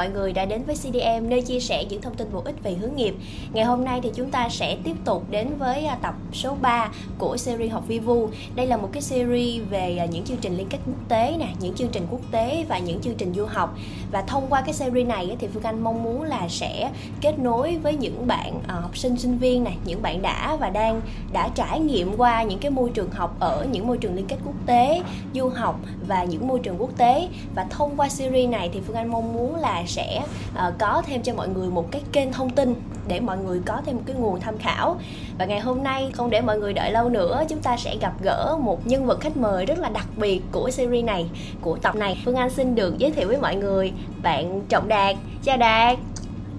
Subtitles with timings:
[0.00, 2.74] mọi người đã đến với CDM nơi chia sẻ những thông tin bổ ích về
[2.74, 3.14] hướng nghiệp.
[3.52, 6.90] Ngày hôm nay thì chúng ta sẽ tiếp tục đến với à, tập số 3
[7.18, 8.28] của series học Vivu.
[8.54, 11.46] Đây là một cái series về à, những chương trình liên kết quốc tế nè,
[11.60, 13.74] những chương trình quốc tế và những chương trình du học.
[14.12, 16.90] Và thông qua cái series này thì Phương Anh mong muốn là sẽ
[17.20, 20.70] kết nối với những bạn à, học sinh sinh viên này, những bạn đã và
[20.70, 21.00] đang
[21.32, 24.38] đã trải nghiệm qua những cái môi trường học ở những môi trường liên kết
[24.44, 25.02] quốc tế,
[25.34, 28.96] du học và những môi trường quốc tế và thông qua series này thì Phương
[28.96, 30.22] Anh mong muốn là sẽ
[30.52, 32.74] uh, có thêm cho mọi người một cái kênh thông tin
[33.08, 34.96] để mọi người có thêm một cái nguồn tham khảo.
[35.38, 38.12] Và ngày hôm nay không để mọi người đợi lâu nữa chúng ta sẽ gặp
[38.22, 41.26] gỡ một nhân vật khách mời rất là đặc biệt của series này
[41.60, 42.22] của tập này.
[42.24, 45.16] Phương Anh xin được giới thiệu với mọi người bạn Trọng Đạt.
[45.42, 45.98] Chào Đạt.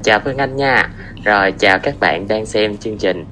[0.03, 0.89] Chào Phương Anh nha.
[1.23, 3.25] Rồi chào các bạn đang xem chương trình.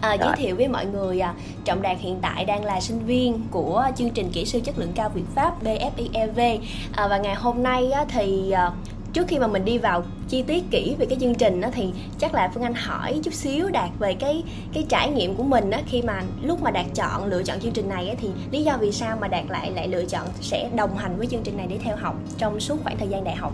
[0.00, 3.40] À, giới thiệu với mọi người à, Trọng Đạt hiện tại đang là sinh viên
[3.50, 6.58] của chương trình kỹ sư chất lượng cao Việt Pháp BFIEV
[6.92, 8.70] à, và ngày hôm nay á, thì à,
[9.12, 11.92] trước khi mà mình đi vào chi tiết kỹ về cái chương trình đó thì
[12.18, 15.70] chắc là phương anh hỏi chút xíu đạt về cái cái trải nghiệm của mình
[15.70, 18.62] đó khi mà lúc mà đạt chọn lựa chọn chương trình này á, thì lý
[18.62, 21.56] do vì sao mà đạt lại lại lựa chọn sẽ đồng hành với chương trình
[21.56, 23.52] này để theo học trong suốt khoảng thời gian đại học?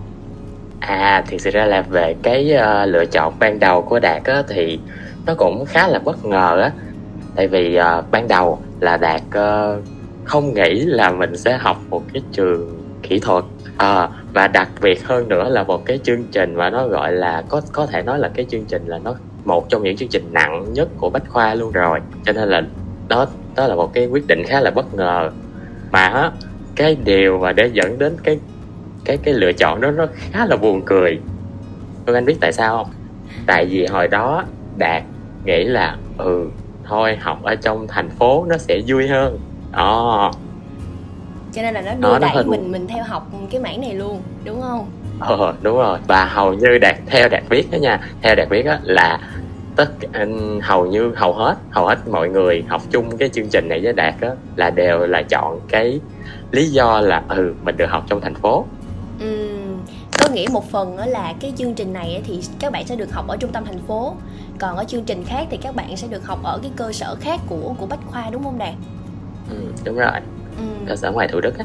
[0.81, 4.43] À thì sự ra là về cái uh, lựa chọn ban đầu của đạt á,
[4.49, 4.79] thì
[5.27, 6.71] nó cũng khá là bất ngờ á.
[7.35, 9.85] Tại vì uh, ban đầu là đạt uh,
[10.25, 13.45] không nghĩ là mình sẽ học một cái trường kỹ thuật
[13.77, 17.43] à, và đặc biệt hơn nữa là một cái chương trình mà nó gọi là,
[17.49, 20.29] có có thể nói là cái chương trình là nó một trong những chương trình
[20.33, 22.01] nặng nhất của bách khoa luôn rồi.
[22.25, 22.63] Cho nên là
[23.09, 23.27] đó
[23.57, 25.31] đó là một cái quyết định khá là bất ngờ.
[25.93, 26.33] Mà
[26.77, 28.39] cái điều mà để dẫn đến cái
[29.05, 31.19] cái cái lựa chọn đó nó khá là buồn cười.
[32.07, 32.93] Phương Anh biết tại sao không?
[33.47, 34.45] Tại vì hồi đó
[34.77, 35.03] Đạt
[35.45, 36.51] nghĩ là ừ
[36.85, 39.39] thôi học ở trong thành phố nó sẽ vui hơn.
[39.73, 40.33] Đó
[41.57, 44.61] cho nên là nó đưa đẩy mình mình theo học cái mảng này luôn đúng
[44.61, 44.87] không?
[45.21, 45.99] Ờ đúng rồi.
[46.07, 49.21] Và hầu như đạt theo đạt viết đó nha theo đạt viết á là
[49.77, 49.91] tất
[50.63, 53.93] hầu như hầu hết hầu hết mọi người học chung cái chương trình này với
[53.93, 56.01] đạt á là đều là chọn cái
[56.51, 58.65] lý do là ừ mình được học trong thành phố.
[59.21, 59.49] Ừ
[60.19, 63.29] tôi nghĩ một phần là cái chương trình này thì các bạn sẽ được học
[63.29, 64.15] ở trung tâm thành phố.
[64.59, 67.17] Còn ở chương trình khác thì các bạn sẽ được học ở cái cơ sở
[67.21, 68.75] khác của của bách khoa đúng không đạt?
[69.51, 70.11] Ừ đúng rồi
[70.59, 70.65] ừ.
[70.89, 71.65] cơ sở ngoài thủ đức á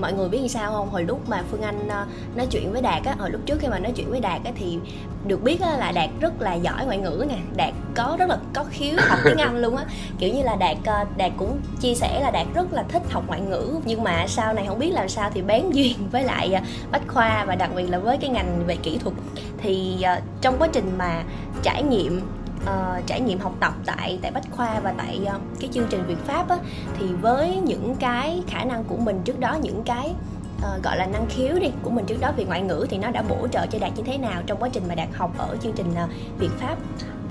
[0.00, 0.90] mọi người biết sao không?
[0.90, 3.68] Hồi lúc mà phương anh uh, nói chuyện với đạt á hồi lúc trước khi
[3.68, 4.78] mà nói chuyện với đạt á thì
[5.26, 7.38] được biết á, là đạt rất là giỏi ngoại ngữ nè.
[7.56, 9.84] Đạt có rất là có khiếu học tiếng anh luôn á.
[10.18, 13.24] Kiểu như là đạt uh, đạt cũng chia sẻ là đạt rất là thích học
[13.26, 13.74] ngoại ngữ.
[13.84, 17.08] Nhưng mà sau này không biết làm sao thì bén duyên với lại uh, bách
[17.08, 19.14] khoa và đặc biệt là với cái ngành về kỹ thuật.
[19.58, 20.06] Thì
[20.40, 21.22] trong quá trình mà
[21.62, 22.20] trải nghiệm
[22.62, 26.06] uh, trải nghiệm học tập tại tại bách khoa và tại uh, cái chương trình
[26.06, 26.56] Việt Pháp á,
[26.98, 30.14] thì với những cái khả năng của mình trước đó những cái
[30.58, 33.10] uh, gọi là năng khiếu đi của mình trước đó về ngoại ngữ thì nó
[33.10, 35.56] đã bổ trợ cho đạt như thế nào trong quá trình mà đạt học ở
[35.62, 36.76] chương trình uh, Việt Pháp?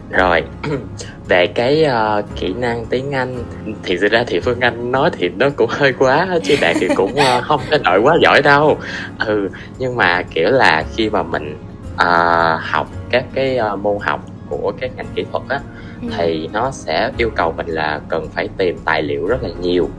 [0.09, 0.43] Rồi
[1.27, 3.43] về cái uh, kỹ năng tiếng Anh
[3.83, 6.87] thì thực ra thì Phương Anh nói thì nó cũng hơi quá chứ Đạt thì
[6.95, 8.77] cũng uh, không có nội quá giỏi đâu.
[9.19, 11.57] Ừ nhưng mà kiểu là khi mà mình
[11.93, 15.59] uh, học các cái uh, môn học của các ngành kỹ thuật á
[16.01, 16.07] ừ.
[16.17, 19.89] thì nó sẽ yêu cầu mình là cần phải tìm tài liệu rất là nhiều.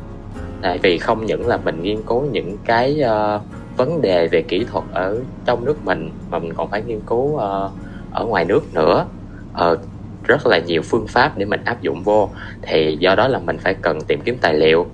[0.62, 3.42] Tại vì không những là mình nghiên cứu những cái uh,
[3.76, 7.22] vấn đề về kỹ thuật ở trong nước mình mà mình còn phải nghiên cứu
[7.22, 7.70] uh,
[8.12, 9.06] ở ngoài nước nữa.
[9.52, 9.78] Uh,
[10.24, 12.30] rất là nhiều phương pháp để mình áp dụng vô.
[12.62, 14.86] Thì do đó là mình phải cần tìm kiếm tài liệu.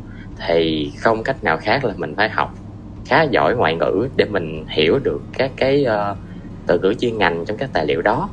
[0.47, 2.55] Thì không cách nào khác là mình phải học
[3.05, 6.17] khá giỏi ngoại ngữ để mình hiểu được các cái uh,
[6.67, 8.29] từ ngữ chuyên ngành trong các tài liệu đó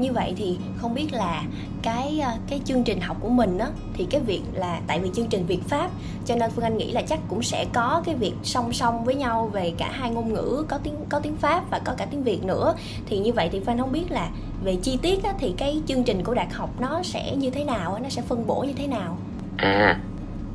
[0.00, 1.42] như vậy thì không biết là
[1.82, 5.10] cái ờ, cái chương trình học của mình á thì cái việc là tại vì
[5.14, 5.90] chương trình Việt Pháp
[6.26, 9.14] cho nên Phương Anh nghĩ là chắc cũng sẽ có cái việc song song với
[9.14, 12.22] nhau về cả hai ngôn ngữ có tiếng có tiếng Pháp và có cả tiếng
[12.22, 12.74] Việt nữa.
[13.06, 14.28] Thì như vậy thì Phan không biết là
[14.64, 17.64] về chi tiết á, thì cái chương trình của Đạt học nó sẽ như thế
[17.64, 19.18] nào nó sẽ phân bổ như thế nào?
[19.56, 20.00] À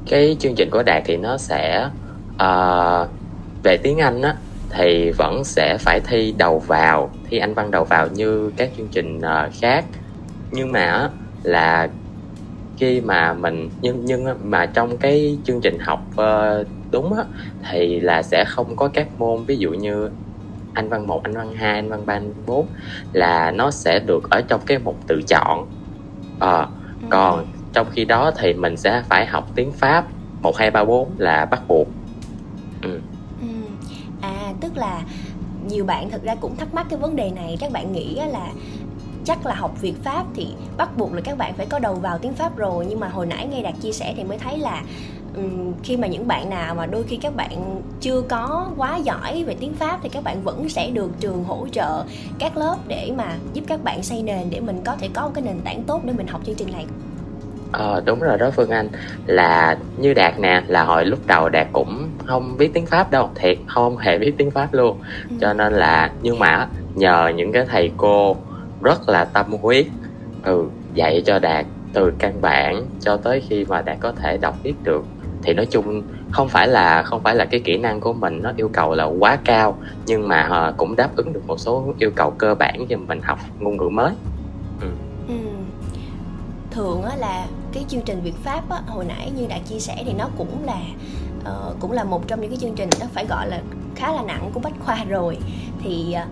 [0.09, 1.89] cái chương trình của Đạt thì nó sẽ
[2.35, 3.09] uh,
[3.63, 4.35] về tiếng Anh á
[4.69, 8.87] thì vẫn sẽ phải thi đầu vào thi anh văn đầu vào như các chương
[8.87, 9.85] trình uh, khác.
[10.51, 11.09] Nhưng mà
[11.43, 11.89] là
[12.77, 17.23] khi mà mình nhưng nhưng mà trong cái chương trình học uh, đúng á
[17.71, 20.09] thì là sẽ không có các môn ví dụ như
[20.75, 22.67] anh văn 1, anh văn 2, anh văn 3, anh 4
[23.13, 25.67] là nó sẽ được ở trong cái mục tự chọn.
[26.39, 26.57] À,
[27.01, 27.07] ừ.
[27.09, 30.05] còn trong khi đó thì mình sẽ phải học tiếng Pháp
[30.41, 31.87] 1, 2, 3, 4 là bắt buộc
[34.61, 35.01] tức là
[35.69, 37.57] nhiều bạn thực ra cũng thắc mắc cái vấn đề này.
[37.59, 38.47] Các bạn nghĩ là
[39.25, 40.47] chắc là học Việt Pháp thì
[40.77, 42.85] bắt buộc là các bạn phải có đầu vào tiếng Pháp rồi.
[42.89, 44.83] Nhưng mà hồi nãy nghe Đạt chia sẻ thì mới thấy là
[45.83, 49.55] khi mà những bạn nào mà đôi khi các bạn chưa có quá giỏi về
[49.59, 52.03] tiếng pháp thì các bạn vẫn sẽ được trường hỗ trợ
[52.39, 55.31] các lớp để mà giúp các bạn xây nền để mình có thể có một
[55.33, 56.85] cái nền tảng tốt để mình học chương trình này.
[57.71, 58.89] Ờ đúng rồi đó Phương Anh
[59.25, 63.29] Là như Đạt nè Là hồi lúc đầu Đạt cũng không biết tiếng Pháp đâu
[63.35, 64.97] Thiệt không hề biết tiếng Pháp luôn
[65.29, 65.35] ừ.
[65.41, 68.37] Cho nên là Nhưng mà nhờ những cái thầy cô
[68.81, 69.85] Rất là tâm huyết
[70.43, 74.55] Ừ dạy cho Đạt từ căn bản cho tới khi mà Đạt có thể đọc
[74.63, 75.05] viết được
[75.45, 76.01] thì nói chung
[76.31, 79.03] không phải là không phải là cái kỹ năng của mình nó yêu cầu là
[79.03, 82.85] quá cao nhưng mà uh, cũng đáp ứng được một số yêu cầu cơ bản
[82.89, 84.11] cho mình học ngôn ngữ mới
[86.75, 90.03] thường á là cái chương trình Việt Pháp á, hồi nãy như đã chia sẻ
[90.05, 90.81] thì nó cũng là
[91.39, 93.61] uh, cũng là một trong những cái chương trình nó phải gọi là
[93.95, 95.37] khá là nặng của bách khoa rồi.
[95.83, 96.27] Thì uh,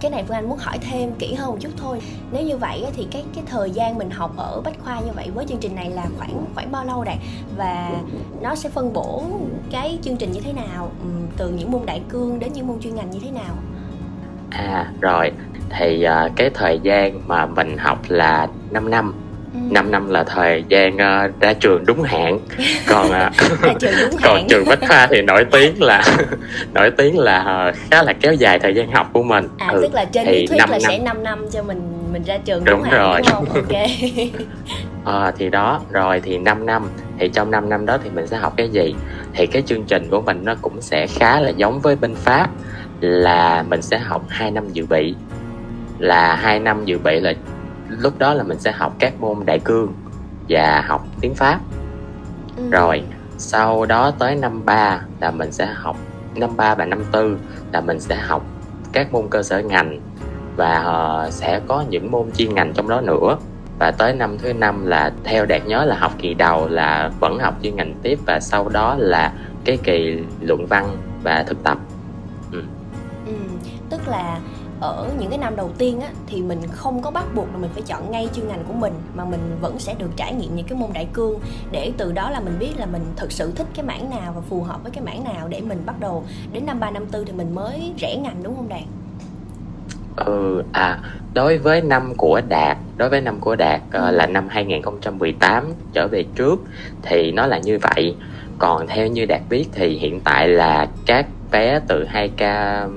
[0.00, 2.00] cái này Phương Anh muốn hỏi thêm kỹ hơn một chút thôi.
[2.32, 5.30] Nếu như vậy thì cái cái thời gian mình học ở bách khoa như vậy
[5.34, 7.18] với chương trình này là khoảng khoảng bao lâu đạt
[7.56, 7.90] và
[8.42, 9.22] nó sẽ phân bổ
[9.70, 10.90] cái chương trình như thế nào?
[11.02, 13.54] Ừ, từ những môn đại cương đến những môn chuyên ngành như thế nào?
[14.50, 15.32] À rồi.
[15.78, 19.14] Thì uh, cái thời gian mà mình học là 5 năm.
[19.70, 22.38] 5 năm là thời gian uh, ra trường đúng hạn.
[22.88, 23.06] Còn
[23.70, 24.46] uh, trường đúng còn hạn.
[24.48, 26.04] trường bách khoa thì nổi tiếng là
[26.74, 29.48] nổi tiếng là uh, khá là kéo dài thời gian học của mình.
[29.58, 30.80] À ừ, tức là trên lý thuyết là năm.
[30.80, 33.20] sẽ 5 năm cho mình mình ra trường đúng, đúng rồi.
[33.20, 33.44] đúng không?
[33.54, 33.76] ok.
[35.04, 36.90] À, thì đó rồi thì 5 năm.
[37.18, 38.94] Thì trong 5 năm đó thì mình sẽ học cái gì?
[39.34, 42.50] Thì cái chương trình của mình nó cũng sẽ khá là giống với bên pháp
[43.00, 45.14] là mình sẽ học 2 năm dự bị.
[45.98, 47.32] Là hai năm dự bị là
[47.88, 49.92] lúc đó là mình sẽ học các môn đại cương
[50.48, 51.60] và học tiếng pháp
[52.56, 52.70] ừ.
[52.70, 53.02] rồi
[53.38, 55.96] sau đó tới năm 3 là mình sẽ học
[56.34, 57.38] năm 3 và năm 4
[57.72, 58.44] là mình sẽ học
[58.92, 60.00] các môn cơ sở ngành
[60.56, 60.84] và
[61.26, 63.36] uh, sẽ có những môn chuyên ngành trong đó nữa
[63.78, 67.38] và tới năm thứ năm là theo đạt nhớ là học kỳ đầu là vẫn
[67.38, 69.32] học chuyên ngành tiếp và sau đó là
[69.64, 71.78] cái kỳ luận văn và thực tập
[72.52, 72.62] ừ.
[73.26, 73.32] Ừ,
[73.90, 74.38] tức là
[74.80, 77.70] ở những cái năm đầu tiên á, thì mình không có bắt buộc là mình
[77.72, 80.66] phải chọn ngay chuyên ngành của mình mà mình vẫn sẽ được trải nghiệm những
[80.66, 81.40] cái môn đại cương
[81.70, 84.40] để từ đó là mình biết là mình thực sự thích cái mảng nào và
[84.40, 87.24] phù hợp với cái mảng nào để mình bắt đầu đến năm ba năm tư
[87.24, 88.82] thì mình mới rẽ ngành đúng không Đạt?
[90.16, 90.98] Ừ, à,
[91.34, 96.08] đối với năm của Đạt, đối với năm của Đạt uh, là năm 2018 trở
[96.08, 96.60] về trước
[97.02, 98.16] thì nó là như vậy.
[98.58, 102.88] Còn theo như Đạt biết thì hiện tại là các bé từ 2K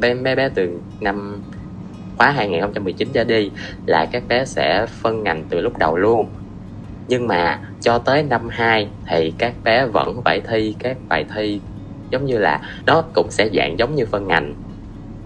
[0.00, 1.42] bé bé bé từ năm
[2.18, 3.50] khóa 2019 trở đi
[3.86, 6.28] là các bé sẽ phân ngành từ lúc đầu luôn.
[7.08, 11.60] Nhưng mà cho tới năm 2 thì các bé vẫn phải thi các bài thi
[12.10, 14.54] giống như là nó cũng sẽ dạng giống như phân ngành.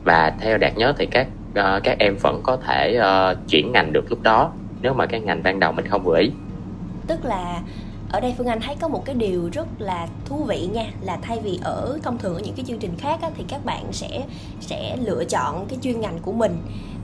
[0.04, 3.92] Và theo đạt nhớ thì các uh, các em vẫn có thể uh, chuyển ngành
[3.92, 4.52] được lúc đó
[4.82, 6.30] nếu mà cái ngành ban đầu mình không vừa ý.
[7.06, 7.60] Tức là
[8.10, 11.18] ở đây phương anh thấy có một cái điều rất là thú vị nha là
[11.22, 13.92] thay vì ở thông thường ở những cái chương trình khác á, thì các bạn
[13.92, 14.24] sẽ
[14.60, 16.56] sẽ lựa chọn cái chuyên ngành của mình.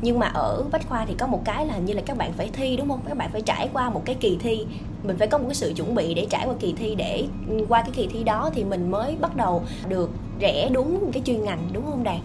[0.03, 2.33] Nhưng mà ở bách khoa thì có một cái là hình như là các bạn
[2.33, 3.01] phải thi đúng không?
[3.09, 4.67] Các bạn phải trải qua một cái kỳ thi.
[5.03, 7.25] Mình phải có một cái sự chuẩn bị để trải qua kỳ thi để
[7.69, 10.11] qua cái kỳ thi đó thì mình mới bắt đầu được
[10.41, 12.21] rẽ đúng cái chuyên ngành đúng không đạt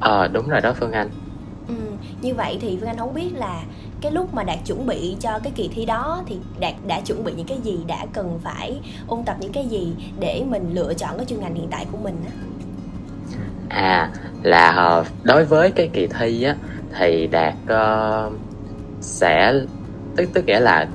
[0.00, 1.10] ờ à, đúng rồi đó phương anh.
[1.68, 1.74] Ừ,
[2.22, 3.62] như vậy thì phương anh không biết là
[4.00, 7.24] cái lúc mà đạt chuẩn bị cho cái kỳ thi đó thì đạt đã chuẩn
[7.24, 10.94] bị những cái gì đã cần phải ôn tập những cái gì để mình lựa
[10.94, 12.32] chọn cái chuyên ngành hiện tại của mình á?
[13.68, 14.10] À
[14.42, 16.54] là ờ, đối với cái kỳ thi á
[16.98, 18.32] thì đạt uh,
[19.00, 19.54] sẽ
[20.16, 20.86] tức tức nghĩa là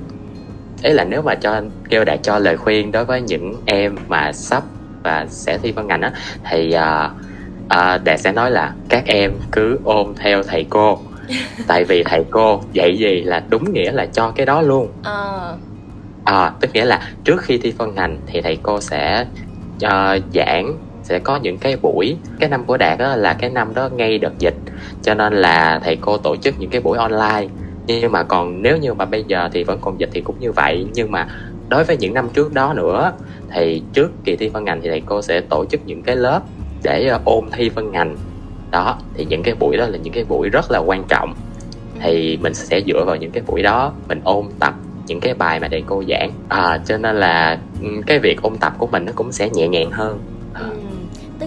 [0.82, 4.32] ý là nếu mà cho kêu đạt cho lời khuyên đối với những em mà
[4.32, 4.62] sắp
[5.02, 6.12] và sẽ thi văn ngành á
[6.50, 7.10] thì uh,
[7.64, 10.98] uh, đạt sẽ nói là các em cứ ôm theo thầy cô.
[11.66, 14.88] tại vì thầy cô dạy gì là đúng nghĩa là cho cái đó luôn.
[15.02, 15.56] Ờ.
[16.24, 19.26] À, tức nghĩa là trước khi thi phân ngành thì thầy cô sẽ
[19.84, 23.74] uh, giảng sẽ có những cái buổi cái năm của đạt đó là cái năm
[23.74, 24.56] đó ngay đợt dịch.
[25.02, 27.48] Cho nên là thầy cô tổ chức những cái buổi online.
[27.86, 30.52] Nhưng mà còn nếu như mà bây giờ thì vẫn còn dịch thì cũng như
[30.52, 30.86] vậy.
[30.94, 31.28] Nhưng mà
[31.68, 33.12] đối với những năm trước đó nữa
[33.50, 36.40] thì trước kỳ thi phân ngành thì thầy cô sẽ tổ chức những cái lớp
[36.82, 38.16] để ôn thi phân ngành
[38.76, 41.34] đó thì những cái buổi đó là những cái buổi rất là quan trọng.
[42.00, 44.74] Thì mình sẽ dựa vào những cái buổi đó mình ôn tập
[45.06, 46.30] những cái bài mà thầy cô giảng.
[46.48, 49.68] À, cho nên là ừ, cái việc ôn tập của mình nó cũng sẽ nhẹ
[49.68, 50.18] nhàng hơn.
[50.28, 50.35] ừ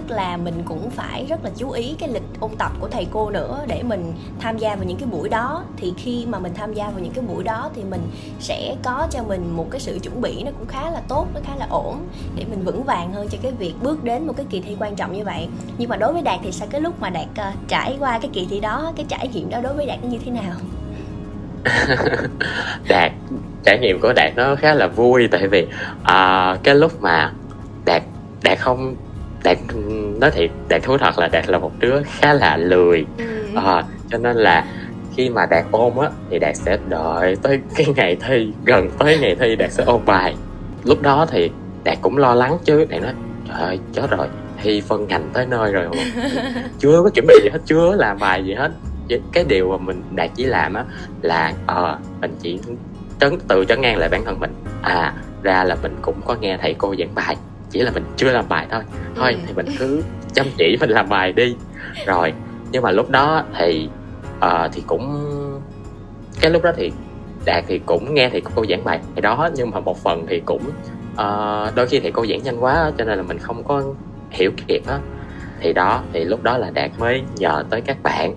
[0.09, 3.07] tức là mình cũng phải rất là chú ý cái lịch ôn tập của thầy
[3.11, 5.63] cô nữa để mình tham gia vào những cái buổi đó.
[5.77, 8.01] Thì khi mà mình tham gia vào những cái buổi đó thì mình
[8.39, 11.39] sẽ có cho mình một cái sự chuẩn bị nó cũng khá là tốt nó
[11.43, 14.45] khá là ổn để mình vững vàng hơn cho cái việc bước đến một cái
[14.49, 15.47] kỳ thi quan trọng như vậy.
[15.77, 16.67] Nhưng mà đối với đạt thì sao?
[16.71, 19.61] Cái lúc mà đạt uh, trải qua cái kỳ thi đó cái trải nghiệm đó
[19.61, 20.55] đối với đạt nó như thế nào?
[22.87, 23.11] Đạt
[23.63, 25.67] trải nghiệm của đạt nó khá là vui tại vì
[26.01, 27.33] uh, cái lúc mà
[27.85, 28.03] đạt
[28.43, 28.95] đạt không
[29.43, 29.57] đạt
[30.19, 33.05] nói thiệt đạt thú thật là đạt là một đứa khá là lười.
[33.17, 33.25] Ừ.
[33.55, 34.65] à, cho nên là
[35.15, 39.17] khi mà đạt ôn á thì đạt sẽ đợi tới cái ngày thi gần tới
[39.21, 40.35] ngày thi đạt sẽ ôn bài.
[40.83, 41.51] Lúc đó thì
[41.83, 43.13] đạt cũng lo lắng chứ đạt nói
[43.47, 44.27] trời ơi chết rồi
[44.61, 45.85] thi phân ngành tới nơi rồi
[46.79, 48.71] chưa có chuẩn bị gì hết chưa làm bài gì hết.
[49.33, 50.83] Cái điều mà mình đạt chỉ làm á
[51.21, 52.59] là ờ à, mình chỉ
[53.19, 54.51] trấn tự trấn ngang lại bản thân mình.
[54.81, 57.35] À ra là mình cũng có nghe thầy cô giảng bài
[57.69, 58.81] chỉ là mình chưa làm bài thôi.
[59.15, 59.39] Thôi ừ.
[59.47, 61.55] thì mình cứ chăm chỉ mình làm bài đi.
[62.05, 62.33] Rồi
[62.71, 63.89] nhưng mà lúc đó thì
[64.45, 65.25] uh, thì cũng
[66.41, 66.91] cái lúc đó thì
[67.45, 70.61] đạt thì cũng nghe thì cô giảng bài đó nhưng mà một phần thì cũng
[71.13, 73.83] uh, đôi khi thì cô giảng nhanh quá cho nên là mình không có
[74.29, 74.99] hiểu kịp á
[75.59, 78.35] thì đó thì lúc đó là đạt mới nhờ tới các bạn.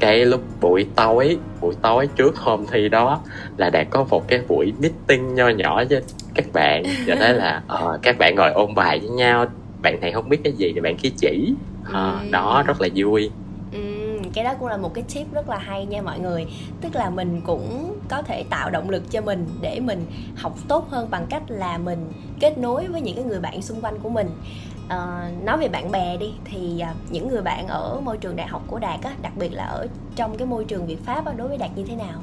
[0.00, 3.20] Cái lúc buổi tối buổi tối trước hôm thi đó
[3.56, 6.02] là đạt có một cái buổi meeting nho nhỏ với
[6.34, 9.46] các bạn và đó là uh, các bạn ngồi ôn bài với nhau.
[9.82, 11.54] Bạn này không biết cái gì thì bạn kia chỉ.
[11.82, 13.30] Uh, đó rất là vui.
[14.34, 16.46] Cái đó cũng là một cái tip rất là hay nha mọi người.
[16.80, 20.90] Tức là mình cũng có thể tạo động lực cho mình để mình học tốt
[20.90, 24.08] hơn bằng cách là mình kết nối với những cái người bạn xung quanh của
[24.08, 24.30] mình.
[24.88, 28.46] À, nói về bạn bè đi thì à, những người bạn ở môi trường đại
[28.46, 29.86] học của đạt á đặc biệt là ở
[30.16, 32.20] trong cái môi trường việt pháp á, đối với đạt như thế nào?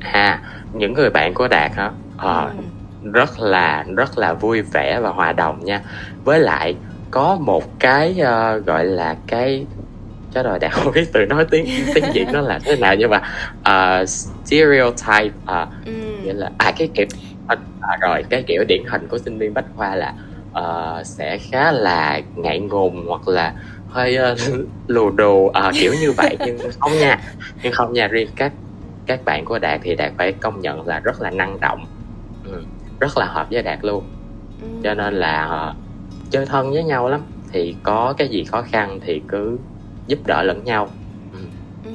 [0.00, 2.62] À những người bạn của đạt hả à, ừ.
[3.02, 5.80] Rất là rất là vui vẻ và hòa đồng nha.
[6.24, 6.76] Với lại
[7.10, 9.66] có một cái uh, gọi là cái
[10.34, 13.10] chết rồi đã không biết từ nói tiếng tiếng việt nó là thế nào nhưng
[13.10, 13.22] mà
[13.58, 15.92] uh, stereotype uh, ừ.
[16.24, 17.06] nghĩa là à cái kiểu
[17.48, 17.56] à,
[18.00, 20.14] rồi cái kiểu điển hình của sinh viên bách khoa là
[20.50, 23.54] uh, sẽ khá là ngại ngùng hoặc là
[23.88, 24.38] hơi uh,
[24.86, 26.36] lù đù uh, kiểu như vậy.
[26.46, 27.18] Nhưng không nha
[27.62, 28.52] nhưng không nha riêng các
[29.06, 31.86] các bạn của đạt thì đạt phải công nhận là rất là năng động
[33.00, 34.04] rất là hợp với đạt luôn
[34.62, 34.68] ừ.
[34.84, 35.74] cho nên là ờ,
[36.30, 37.20] chơi thân với nhau lắm
[37.52, 39.58] thì có cái gì khó khăn thì cứ
[40.06, 40.88] giúp đỡ lẫn nhau
[41.32, 41.38] ừ.
[41.84, 41.90] Ừ.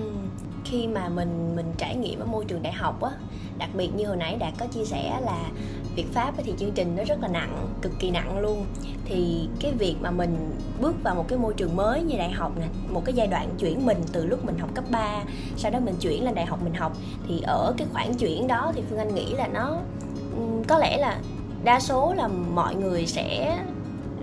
[0.66, 3.12] khi mà mình mình trải nghiệm ở môi trường đại học á
[3.58, 5.50] đặc biệt như hồi nãy đạt có chia sẻ là
[5.96, 8.66] Việt Pháp thì chương trình nó rất là nặng, cực kỳ nặng luôn
[9.06, 12.52] Thì cái việc mà mình bước vào một cái môi trường mới như đại học
[12.60, 15.24] nè Một cái giai đoạn chuyển mình từ lúc mình học cấp 3
[15.58, 18.72] Sau đó mình chuyển lên đại học mình học Thì ở cái khoảng chuyển đó
[18.76, 19.78] thì Phương Anh nghĩ là nó
[20.68, 21.18] có lẽ là
[21.64, 23.58] đa số là mọi người sẽ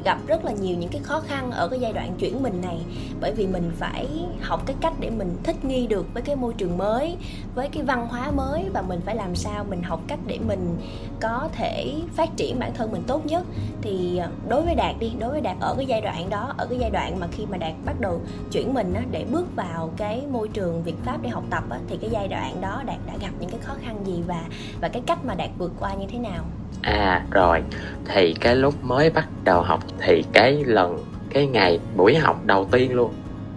[0.04, 2.78] gặp rất là nhiều những cái khó khăn ở cái giai đoạn chuyển mình này.
[3.20, 4.08] Bởi vì mình phải
[4.40, 7.16] học cái cách để mình thích nghi được với cái môi trường mới
[7.54, 10.76] với cái văn hóa mới và mình phải làm sao mình học cách để mình
[11.20, 13.44] có thể phát triển bản thân mình tốt nhất.
[13.82, 16.66] Thì à, đối với đạt đi đối với đạt ở cái giai đoạn đó ở
[16.66, 18.20] cái giai đoạn mà khi mà đạt bắt đầu
[18.52, 21.78] chuyển mình á, để bước vào cái môi trường việt pháp để học tập á,
[21.88, 24.44] thì cái giai đoạn đó đạt đã gặp những cái khó khăn gì và
[24.80, 26.44] và cái cách mà đạt vượt qua như thế nào?
[26.82, 27.62] À rồi.
[28.04, 30.98] Thì cái lúc mới bắt đầu học thì cái lần
[31.30, 33.12] cái ngày buổi học đầu tiên luôn.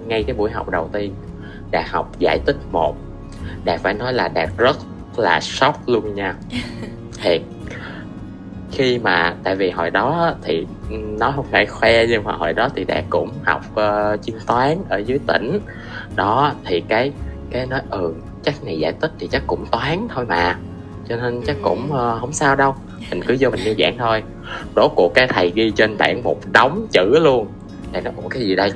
[0.07, 1.15] Ngay cái buổi học đầu tiên
[1.71, 2.95] đạt học giải tích một.
[3.65, 4.77] Đạt phải nói là đạt rất
[5.17, 6.35] là sốc luôn nha.
[7.21, 7.41] Thiệt.
[8.71, 12.69] Khi mà tại vì hồi đó thì nó không phải khoe nhưng mà hồi đó
[12.75, 15.59] thì đạt cũng học uh, chuyên toán ở dưới tỉnh.
[16.15, 17.11] Đó thì cái
[17.49, 18.13] cái nói ừ
[18.43, 20.57] chắc này giải tích thì chắc cũng toán thôi mà.
[21.09, 22.75] Cho nên chắc cũng uh, không sao đâu
[23.10, 24.24] mình cứ vô mình nghe giảng thôi.
[24.75, 27.48] Rốt cuộc cái thầy ghi trên bảng một đống chữ luôn.
[27.93, 28.72] Thầy nói, ủa, cái gì đây?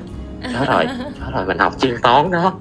[0.54, 0.84] Đó rồi
[1.20, 2.54] đó rồi, mình học chuyên toán đó.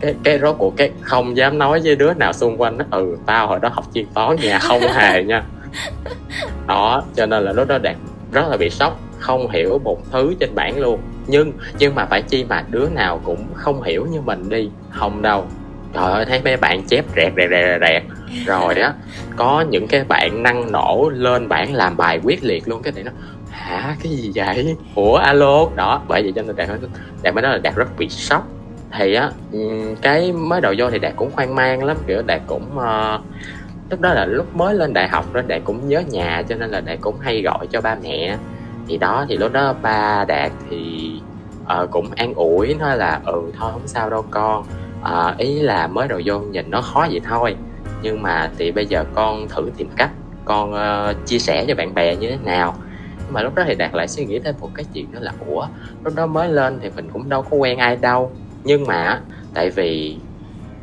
[0.00, 3.16] Cái cái rốt cuộc cái không dám nói với đứa nào xung quanh nó ừ
[3.26, 5.42] tao hồi đó học chuyên toán nhà không hề nha.
[6.66, 7.96] Đó, cho nên là lúc đó đạt
[8.32, 11.00] rất là bị sốc, không hiểu một thứ trên bảng luôn.
[11.26, 15.22] Nhưng nhưng mà phải chi mà đứa nào cũng không hiểu như mình đi, không
[15.22, 15.46] đâu.
[15.94, 18.02] Trời ơi, thấy mấy bạn chép rẹt rẹt rẹt rẹt
[18.46, 18.92] rồi á
[19.36, 23.04] có những cái bạn năng nổ lên bảng làm bài quyết liệt luôn cái này
[23.04, 23.10] nó
[23.50, 23.96] hả?
[24.02, 24.76] Cái gì vậy?
[24.94, 25.66] Ủa alo.
[25.76, 26.68] Đó bởi vậy cho nên đạt
[27.22, 28.48] đạt mới nói là đạt rất bị sốc.
[28.98, 29.30] Thì á
[30.02, 33.20] cái mới đầu vô thì đạt cũng hoang mang lắm kiểu đạt cũng uh,
[33.90, 36.70] lúc đó là lúc mới lên đại học đó đạt cũng nhớ nhà cho nên
[36.70, 38.36] là đạt cũng hay gọi cho ba mẹ.
[38.88, 41.12] Thì đó thì lúc đó ba đạt thì
[41.62, 44.64] uh, cũng an ủi nói là ừ thôi không sao đâu con.
[45.02, 47.56] Uh, ý là mới đầu vô nhìn nó khó vậy thôi
[48.02, 50.10] nhưng mà thì bây giờ con thử tìm cách
[50.44, 52.74] con uh, chia sẻ cho bạn bè như thế nào.
[53.24, 55.32] Nhưng mà lúc đó thì đạt lại suy nghĩ thêm một cái chuyện đó là
[55.46, 55.66] ủa
[56.04, 58.32] lúc đó mới lên thì mình cũng đâu có quen ai đâu.
[58.64, 59.20] Nhưng mà
[59.54, 60.16] tại vì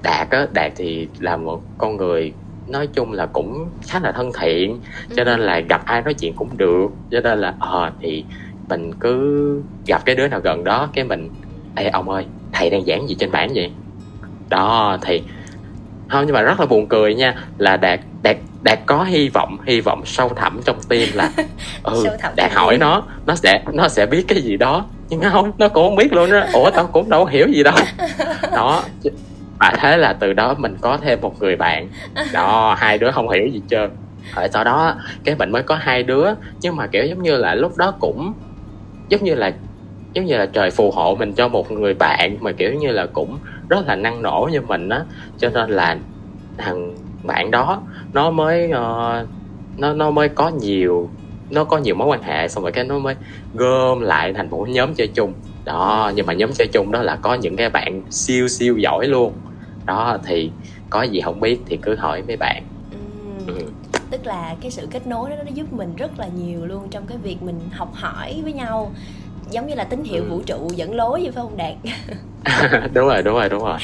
[0.03, 2.33] đạt á đạt thì là một con người
[2.67, 4.79] nói chung là cũng khá là thân thiện
[5.15, 6.87] cho nên là gặp ai nói chuyện cũng được.
[7.11, 8.25] Cho nên là ờ à, thì
[8.69, 11.29] mình cứ gặp cái đứa nào gần đó cái mình
[11.75, 13.71] ê ông ơi thầy đang giảng gì trên bảng vậy?
[14.49, 15.21] Đó thì
[16.13, 19.57] không nhưng mà rất là buồn cười nha là đạt đạt đạt có hy vọng
[19.65, 21.29] hy vọng sâu thẳm trong tim là
[21.83, 22.05] ừ
[22.35, 24.85] đạt hỏi nó nó sẽ nó sẽ biết cái gì đó.
[25.09, 27.75] Nhưng không nó cũng không biết luôn đó ủa tao cũng đâu hiểu gì đâu.
[28.51, 28.83] Đó
[29.59, 31.87] và thế là từ đó mình có thêm một người bạn.
[32.33, 33.89] Đó hai đứa không hiểu gì trơn.
[34.35, 36.27] Rồi sau đó cái mình mới có hai đứa.
[36.61, 38.33] Nhưng mà kiểu giống như là lúc đó cũng
[39.09, 39.53] giống như là
[40.13, 43.05] giống như là trời phù hộ mình cho một người bạn mà kiểu như là
[43.05, 43.37] cũng
[43.69, 45.05] rất là năng nổ như mình á
[45.37, 45.97] cho nên là
[46.57, 49.29] thằng bạn đó nó mới uh,
[49.77, 51.09] nó nó mới có nhiều
[51.49, 53.15] nó có nhiều mối quan hệ xong rồi cái nó mới
[53.53, 55.33] gom lại thành một nhóm chơi chung
[55.65, 59.07] đó nhưng mà nhóm chơi chung đó là có những cái bạn siêu siêu giỏi
[59.07, 59.33] luôn
[59.85, 60.51] đó thì
[60.89, 62.97] có gì không biết thì cứ hỏi mấy bạn ừ.
[63.47, 63.71] Ừ.
[64.09, 67.07] tức là cái sự kết nối đó nó giúp mình rất là nhiều luôn trong
[67.07, 68.93] cái việc mình học hỏi với nhau
[69.49, 70.29] giống như là tín hiệu ừ.
[70.29, 71.73] vũ trụ dẫn lối vậy phải không đạt?
[72.93, 73.77] Đúng rồi đúng rồi đúng rồi.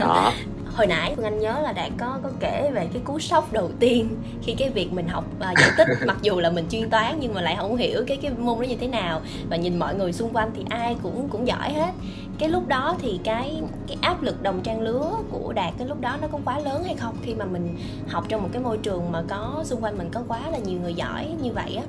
[0.00, 0.32] Đó.
[0.76, 3.70] Hồi nãy phương anh nhớ là đạt có có kể về cái cú sốc đầu
[3.80, 4.08] tiên
[4.42, 7.34] khi cái việc mình học uh, giải tích mặc dù là mình chuyên toán nhưng
[7.34, 9.20] mà lại không hiểu cái cái môn đó như thế nào.
[9.50, 11.90] Và nhìn mọi người xung quanh thì ai cũng cũng giỏi hết.
[12.38, 16.00] Cái lúc đó thì cái cái áp lực đồng trang lứa của đạt cái lúc
[16.00, 17.16] đó nó có quá lớn hay không?
[17.22, 17.76] Khi mà mình
[18.08, 20.80] học trong một cái môi trường mà có xung quanh mình có quá là nhiều
[20.80, 21.82] người giỏi như vậy á.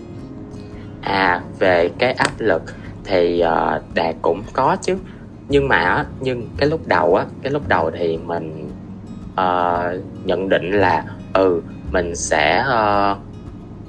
[1.01, 2.62] À về cái áp lực
[3.08, 4.98] thì uh, đạt cũng có chứ.
[5.50, 8.70] Nhưng mà nhưng cái lúc đầu á cái lúc đầu thì mình
[9.32, 11.62] uh, nhận định là ừ
[11.92, 13.18] mình sẽ uh,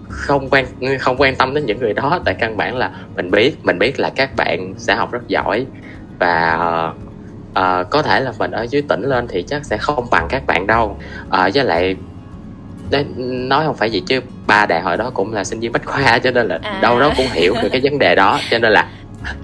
[0.08, 0.66] không quan
[1.00, 2.20] không quan tâm đến những người đó.
[2.24, 5.66] Tại căn bản là mình biết mình biết là các bạn sẽ học rất giỏi.
[6.18, 6.58] Và
[6.88, 6.96] uh,
[7.50, 10.46] uh, có thể là mình ở dưới tỉnh lên thì chắc sẽ không bằng các
[10.46, 10.96] bạn đâu.
[11.26, 11.96] Uh, với lại
[12.90, 15.86] đấy, nói không phải gì chứ ba đại hội đó cũng là sinh viên bách
[15.86, 16.78] khoa cho nên là à.
[16.82, 18.38] đâu đó cũng hiểu được cái vấn đề đó.
[18.50, 18.88] Cho nên là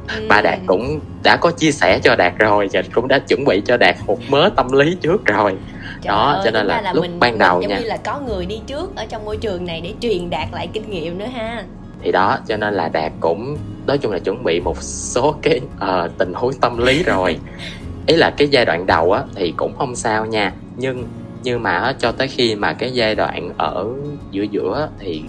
[0.09, 0.27] ừ.
[0.29, 3.63] ba đạt cũng đã có chia sẻ cho đạt rồi và cũng đã chuẩn bị
[3.67, 5.57] cho đạt một mớ tâm lý trước rồi.
[6.03, 7.81] Trời đó ơi, cho nên là, là lúc mình, ban đầu mình giống nha.
[7.81, 10.69] như là có người đi trước ở trong môi trường này để truyền đạt lại
[10.73, 11.65] kinh nghiệm nữa ha.
[12.03, 13.57] Thì đó cho nên là đạt cũng
[13.87, 17.39] nói chung là chuẩn bị một số cái uh, tình huống tâm lý rồi.
[18.07, 20.53] Ý là cái giai đoạn đầu á thì cũng không sao nha.
[20.77, 21.05] Nhưng
[21.43, 23.87] nhưng mà cho tới khi mà cái giai đoạn ở
[24.31, 25.23] giữa giữa thì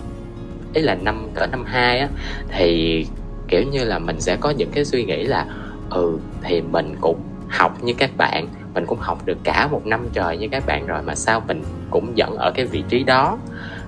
[0.73, 2.08] ý là năm cỡ năm hai á
[2.49, 3.05] thì
[3.47, 5.45] kiểu như là mình sẽ có những cái suy nghĩ là
[5.89, 10.08] ừ thì mình cũng học như các bạn, mình cũng học được cả một năm
[10.13, 13.38] trời như các bạn rồi mà sao mình cũng vẫn ở cái vị trí đó.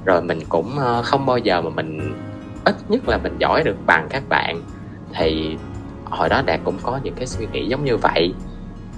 [0.06, 2.15] Rồi mình cũng ờ, không bao giờ mà mình,
[2.65, 4.62] ít nhất là mình giỏi được bằng các bạn.
[5.13, 5.58] Thì
[6.06, 8.34] hồi đó đạt cũng có những cái suy nghĩ giống như vậy.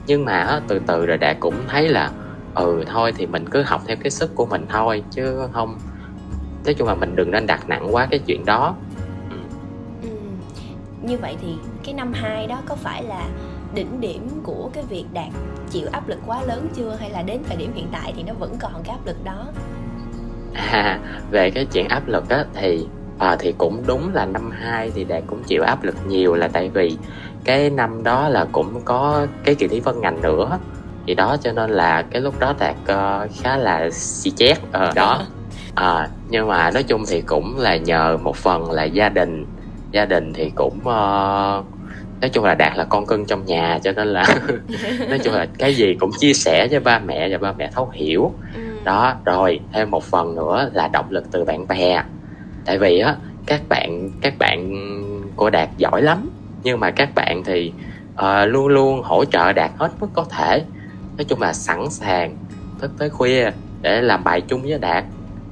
[0.07, 2.11] Nhưng mà từ từ rồi đạt cũng thấy là
[2.55, 5.77] ừ thôi thì mình cứ học theo cái sức của mình thôi, chứ không,
[6.65, 8.75] nói chung là mình đừng nên đặt nặng quá cái chuyện đó
[11.01, 13.27] như vậy thì cái năm 2 đó có phải là
[13.73, 15.29] đỉnh điểm của cái việc đạt
[15.71, 16.97] chịu áp lực quá lớn chưa?
[16.99, 19.45] Hay là đến thời điểm hiện tại thì nó vẫn còn cái áp lực đó?
[20.53, 20.99] À,
[21.31, 25.03] về cái chuyện áp lực á thì à, thì cũng đúng là năm 2 thì
[25.03, 26.97] đạt cũng chịu áp lực nhiều là tại vì
[27.43, 30.59] cái năm đó là cũng có cái kỳ thi phân ngành nữa.
[31.07, 34.95] Thì đó cho nên là cái lúc đó đạt uh, khá là xì chét uh,
[34.95, 35.21] đó.
[35.75, 39.45] À, nhưng mà nói chung thì cũng là nhờ một phần là gia đình
[39.91, 41.65] gia đình thì cũng uh,
[42.21, 44.25] nói chung là đạt là con cưng trong nhà cho nên là
[45.09, 47.89] nói chung là cái gì cũng chia sẻ với ba mẹ và ba mẹ thấu
[47.93, 48.31] hiểu.
[48.55, 48.61] Ừ.
[48.83, 52.03] đó rồi thêm một phần nữa là động lực từ bạn bè.
[52.65, 54.73] Tại vì á các bạn các bạn
[55.35, 56.29] của đạt giỏi lắm
[56.63, 57.73] nhưng mà các bạn thì
[58.13, 60.63] uh, luôn luôn hỗ trợ đạt hết mức có thể.
[61.17, 62.37] Nói chung là sẵn sàng
[62.79, 65.03] thức tới khuya để làm bài chung với đạt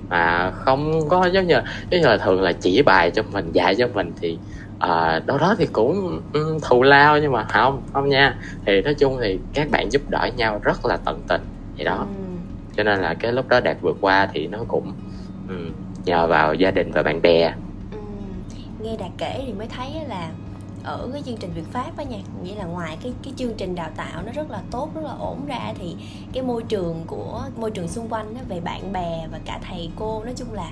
[0.10, 1.56] mà không có giống như
[1.91, 4.38] giống như là thường là chỉ bài cho mình dạy cho mình thì
[4.80, 8.93] à, đâu đó thì cũng um, thù lao nhưng mà không không nha thì nói
[8.93, 11.41] chung thì các bạn giúp đỡ nhau rất là tận tình
[11.78, 12.24] thì đó ừ.
[12.78, 14.93] cho nên là cái lúc đó đạt vượt qua thì nó cũng
[15.50, 15.72] um,
[16.06, 17.54] nhờ vào gia đình và bạn bè
[17.91, 17.98] ừ.
[18.82, 20.30] nghe đạt kể thì mới thấy là
[20.88, 22.17] ở cái chương trình Việt Pháp á nha.
[22.43, 25.12] Nghĩa là ngoài cái cái chương trình đào tạo nó rất là tốt rất là
[25.19, 25.95] ổn ra thì
[26.34, 29.89] cái môi trường của môi trường xung quanh á, về bạn bè và cả thầy
[29.95, 30.71] cô nói chung là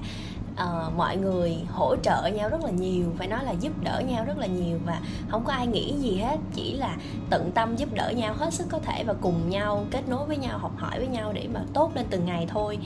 [0.63, 4.25] uh, mọi người hỗ trợ nhau rất là nhiều phải nói là giúp đỡ nhau
[4.25, 6.95] rất là nhiều và không có ai nghĩ gì hết chỉ là
[7.29, 10.37] tận tâm giúp đỡ nhau hết sức có thể và cùng nhau kết nối với
[10.37, 12.77] nhau học hỏi với nhau để mà tốt lên từng ngày thôi.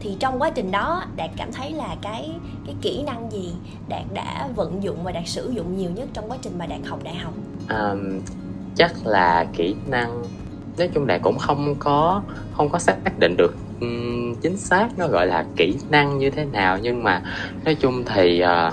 [0.00, 2.30] Thì trong quá trình đó đạt cảm thấy là cái
[2.66, 3.52] cái kỹ năng gì
[3.88, 6.80] đạt đã vận dụng và đạt sử dụng nhiều nhất trong quá trình mà đạt
[6.86, 7.34] học đại học?
[7.68, 8.20] Um,
[8.76, 10.22] chắc là kỹ năng
[10.78, 15.08] nói chung là cũng không có không có xác định được um, chính xác nó
[15.08, 17.22] gọi là kỹ năng như thế nào nhưng mà
[17.64, 18.72] nói chung thì uh,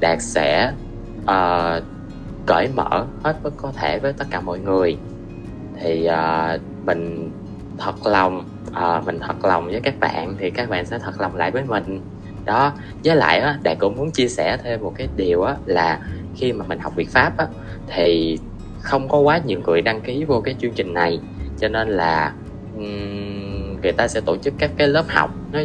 [0.00, 0.72] đạt sẽ
[1.22, 1.82] uh,
[2.46, 4.96] cởi mở hết mức có thể với tất cả mọi người.
[5.80, 7.30] Thì uh, mình
[7.78, 11.36] thật lòng uh, mình thật lòng với các bạn thì các bạn sẽ thật lòng
[11.36, 12.00] lại với mình.
[12.44, 12.72] Đó
[13.04, 16.00] với lại á đạt cũng muốn chia sẻ thêm một cái điều á là
[16.36, 17.46] khi mà mình học Việt pháp á
[17.86, 18.38] thì
[18.80, 21.20] không có quá nhiều người đăng ký vô cái chương trình này.
[21.58, 22.32] Cho nên là
[22.76, 23.35] um,
[23.82, 25.30] người ta sẽ tổ chức các cái lớp học.
[25.52, 25.60] Nó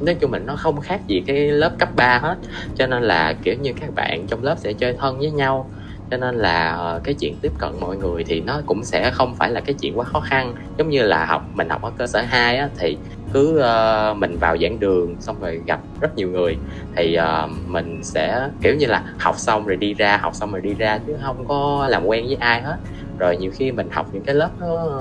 [0.00, 2.36] nói chung mình nó không khác gì cái lớp cấp 3 hết.
[2.76, 5.70] Cho nên là kiểu như các bạn trong lớp sẽ chơi thân với nhau.
[6.10, 9.34] Cho nên là ờ, cái chuyện tiếp cận mọi người thì nó cũng sẽ không
[9.34, 10.54] phải là cái chuyện quá khó khăn.
[10.78, 12.96] Giống như là học mình học ở cơ sở 2 á thì
[13.32, 16.56] cứ uh, mình vào giảng đường xong rồi gặp rất nhiều người.
[16.96, 20.60] Thì uh, mình sẽ kiểu như là học xong rồi đi ra học xong rồi
[20.60, 22.76] đi ra chứ không có làm quen với ai hết.
[23.18, 25.00] Rồi nhiều khi mình học những cái lớp nó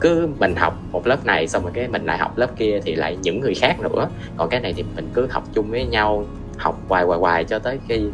[0.00, 2.94] cứ mình học một lớp này xong rồi cái mình lại học lớp kia thì
[2.94, 4.08] lại những người khác nữa.
[4.36, 6.24] Còn cái này thì mình cứ học chung với nhau
[6.58, 8.06] học hoài hoài hoài cho tới khi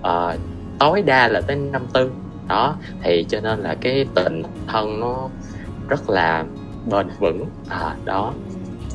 [0.00, 0.40] uh,
[0.78, 2.10] tối đa là tới năm tư.
[2.48, 5.28] Đó thì cho nên là cái tình thân nó
[5.88, 6.44] rất là
[6.86, 7.44] bền vững.
[7.68, 8.32] À đó.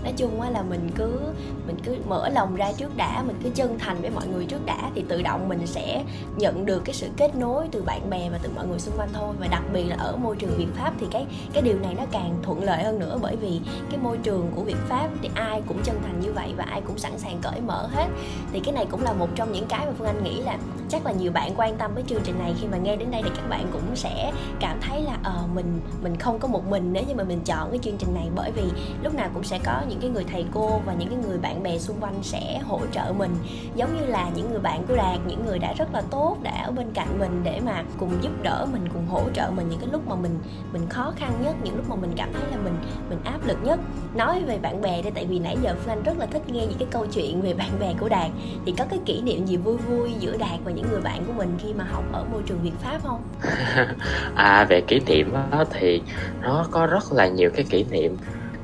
[0.04, 1.20] Nói chung á là mình cứ
[1.68, 4.66] mình cứ mở lòng ra trước đã mình cứ chân thành với mọi người trước
[4.66, 6.04] đã thì tự động mình sẽ
[6.38, 9.10] nhận được cái sự kết nối từ bạn bè và từ mọi người xung quanh
[9.14, 9.36] thôi.
[9.40, 12.04] Và đặc biệt là ở môi trường Việt Pháp thì cái cái điều này nó
[12.12, 15.62] càng thuận lợi hơn nữa bởi vì cái môi trường của Việt Pháp thì ai
[15.68, 18.08] cũng chân thành như vậy và ai cũng sẵn sàng cởi mở hết.
[18.52, 20.58] Thì cái này cũng là một trong những cái mà Phương Anh nghĩ là
[20.90, 22.54] chắc là nhiều bạn quan tâm với chương trình này.
[22.62, 25.56] Khi mà nghe đến đây thì các bạn cũng sẽ cảm thấy là ờ uh,
[25.56, 28.30] mình mình không có một mình nếu như mà mình chọn cái chương trình này.
[28.36, 28.64] Bởi vì
[29.04, 31.57] lúc nào cũng sẽ có những cái người thầy cô và những cái người bạn
[31.58, 33.36] bạn bè xung quanh sẽ hỗ trợ mình.
[33.76, 36.64] Giống như là những người bạn của đạt, những người đã rất là tốt, đã
[36.66, 39.80] ở bên cạnh mình để mà cùng giúp đỡ mình, cùng hỗ trợ mình những
[39.80, 40.40] cái lúc mà mình
[40.74, 42.74] mình khó khăn nhất, những lúc mà mình cảm thấy là mình
[43.10, 43.80] mình áp lực nhất.
[44.16, 46.78] Nói về bạn bè đây tại vì nãy giờ phương rất là thích nghe những
[46.80, 48.32] cái câu chuyện về bạn bè của đạt.
[48.66, 51.34] Thì có cái kỷ niệm gì vui vui giữa đạt và những người bạn của
[51.34, 53.22] mình khi mà học ở môi trường việt pháp không?
[54.36, 56.02] À về kỷ niệm đó thì
[56.42, 58.18] nó có rất là nhiều cái kỷ niệm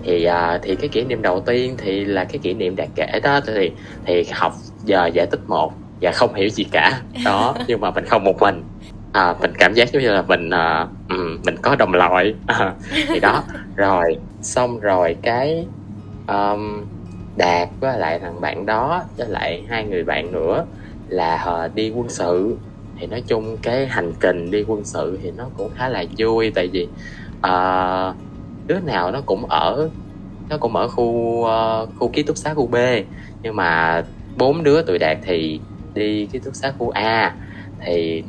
[0.03, 3.19] thì à, thì cái kỷ niệm đầu tiên thì là cái kỷ niệm đạt kể
[3.23, 3.71] đó thì
[4.05, 4.53] thì học
[4.85, 7.01] giờ giải tích một và không hiểu gì cả.
[7.25, 8.63] Đó nhưng mà mình không một mình.
[9.13, 12.35] À, mình cảm giác giống như là mình à, um, mình có đồng loại.
[12.47, 12.73] À,
[13.07, 13.43] thì đó.
[13.75, 15.65] Rồi xong rồi cái
[16.27, 16.85] um,
[17.37, 20.65] đạt với lại thằng bạn đó với lại hai người bạn nữa
[21.09, 22.57] là uh, đi quân sự.
[22.99, 26.51] Thì nói chung cái hành trình đi quân sự thì nó cũng khá là vui
[26.55, 26.87] tại vì
[27.37, 28.15] uh,
[28.67, 29.89] đứa nào nó cũng ở
[30.49, 32.75] nó cũng ở khu uh, khu ký túc xá khu B.
[33.43, 34.03] Nhưng mà
[34.35, 35.61] bốn đứa tụi đạt thì
[35.93, 37.37] đi ký túc xá khu A.
[37.85, 38.23] Thì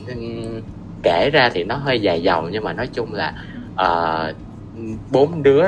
[1.03, 3.35] kể ra thì nó hơi dài dòng nhưng mà nói chung là
[3.83, 4.37] uh,
[5.11, 5.65] bốn đứa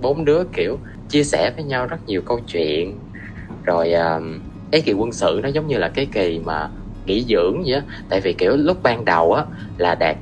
[0.00, 2.98] bốn đứa kiểu chia sẻ với nhau rất nhiều câu chuyện.
[3.64, 4.22] Rồi uh,
[4.70, 6.70] cái kỳ quân sự nó giống như là cái kỳ mà
[7.04, 7.82] nghỉ dưỡng vậy á.
[8.08, 9.44] Tại vì kiểu lúc ban đầu á
[9.76, 10.16] là đạt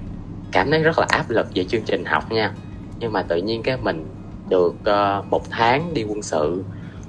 [0.52, 2.54] cảm thấy rất là áp lực về chương trình học nha
[3.00, 4.06] nhưng mà tự nhiên cái mình
[4.48, 6.64] được uh, một tháng đi quân sự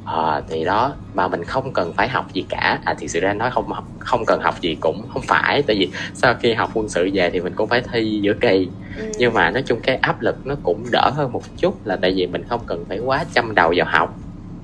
[0.05, 2.79] à, thì đó mà mình không cần phải học gì cả.
[2.85, 5.63] À thì sự ra nói không học không cần học gì cũng không phải.
[5.67, 8.69] Tại vì sau khi học quân sự về thì mình cũng phải thi giữa kỳ.
[8.97, 9.11] Ừ.
[9.17, 12.13] nhưng mà nói chung cái áp lực nó cũng đỡ hơn một chút là tại
[12.15, 14.15] vì mình không cần phải quá chăm đầu vào học.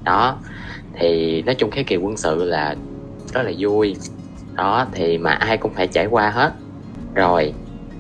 [0.04, 0.38] Đó.
[0.94, 2.76] Thì nói chung cái kỳ quân sự là
[3.34, 3.96] rất là vui.
[4.54, 6.52] Đó thì mà ai cũng phải trải qua hết.
[7.16, 7.54] Rồi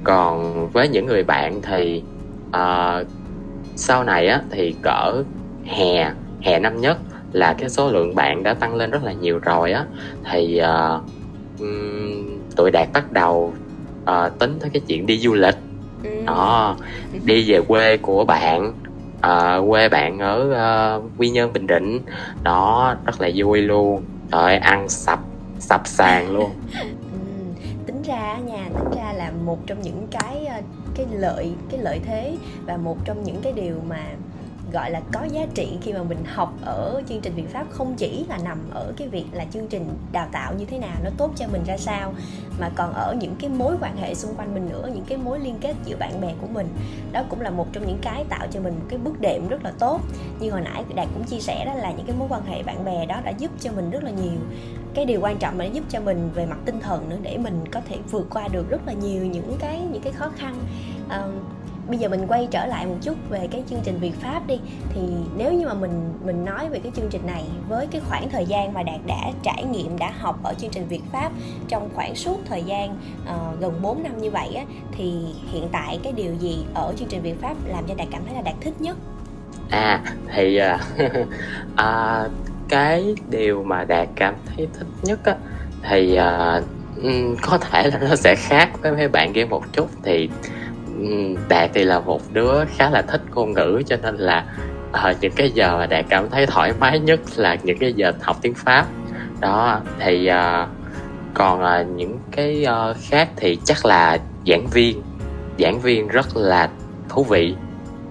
[0.03, 2.03] còn với những người bạn thì
[2.49, 3.07] uh,
[3.77, 5.23] sau này á thì cỡ
[5.65, 6.11] hè
[6.41, 6.97] hè năm nhất
[7.31, 9.85] là cái số lượng bạn đã tăng lên rất là nhiều rồi á.
[10.31, 11.01] Thì uh,
[11.59, 13.53] um, tụi đạt bắt đầu
[14.03, 15.55] uh, tính tới cái chuyện đi du lịch.
[16.03, 16.09] Ừ.
[16.25, 16.77] đó
[17.25, 18.73] đi về quê của bạn
[19.17, 21.99] uh, quê bạn ở uh, quy nhơn bình định.
[22.43, 24.03] Đó rất là vui luôn.
[24.31, 25.19] Rồi ăn sập
[25.59, 26.51] sập sàn luôn.
[27.11, 30.47] Ừ, tính ra nha tính ra là một trong những cái
[30.97, 34.03] cái lợi cái lợi thế và một trong những cái điều mà
[34.71, 37.95] gọi là có giá trị khi mà mình học ở chương trình Việt Pháp không
[37.95, 41.09] chỉ là nằm ở cái việc là chương trình đào tạo như thế nào nó
[41.17, 42.13] tốt cho mình ra sao,
[42.59, 45.39] mà còn ở những cái mối quan hệ xung quanh mình nữa, những cái mối
[45.39, 46.67] liên kết giữa bạn bè của mình.
[47.11, 49.63] Đó cũng là một trong những cái tạo cho mình một cái bước đệm rất
[49.63, 50.01] là tốt.
[50.39, 52.85] Như hồi nãy đạt cũng chia sẻ đó là những cái mối quan hệ bạn
[52.85, 54.39] bè đó đã giúp cho mình rất là nhiều
[54.97, 57.37] cái điều quan trọng mà nó giúp cho mình về mặt tinh thần nữa để
[57.37, 60.55] mình có thể vượt qua được rất là nhiều những cái những cái khó khăn.
[61.09, 61.23] À,
[61.87, 64.59] bây giờ mình quay trở lại một chút về cái chương trình Việt Pháp đi.
[64.89, 65.01] Thì
[65.37, 68.45] nếu như mà mình mình nói về cái chương trình này với cái khoảng thời
[68.45, 71.31] gian mà đạt đã trải nghiệm đã học ở chương trình Việt Pháp
[71.67, 75.13] trong khoảng suốt thời gian uh, gần 4 năm như vậy á thì
[75.51, 78.35] hiện tại cái điều gì ở chương trình Việt Pháp làm cho đạt cảm thấy
[78.35, 78.97] là đạt thích nhất?
[79.69, 80.03] À
[80.35, 80.81] thì uh,
[81.73, 85.35] uh, cái điều mà đạt cảm thấy thích nhất á
[85.89, 86.63] thì uh,
[87.41, 89.89] có thể là nó sẽ khác với mấy bạn kia một chút.
[90.03, 90.29] Thì
[90.99, 94.45] ừ, đạt thì là một đứa khá là thích ngôn ngữ cho nên là
[94.89, 98.11] uh, những cái giờ mà đạt cảm thấy thoải mái nhất là những cái giờ
[98.21, 98.85] học tiếng pháp.
[99.39, 100.69] Đó thì uh,
[101.33, 105.01] còn uh, những cái uh, khác thì chắc là giảng viên.
[105.59, 106.69] Giảng viên rất là
[107.09, 107.55] thú vị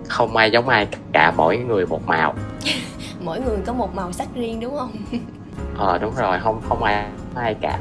[0.09, 2.35] không ai giống ai cả mỗi người một màu.
[3.27, 4.93] mỗi người có một màu sắc riêng đúng không?
[5.79, 7.79] Ờ đúng rồi không không ai ai cả.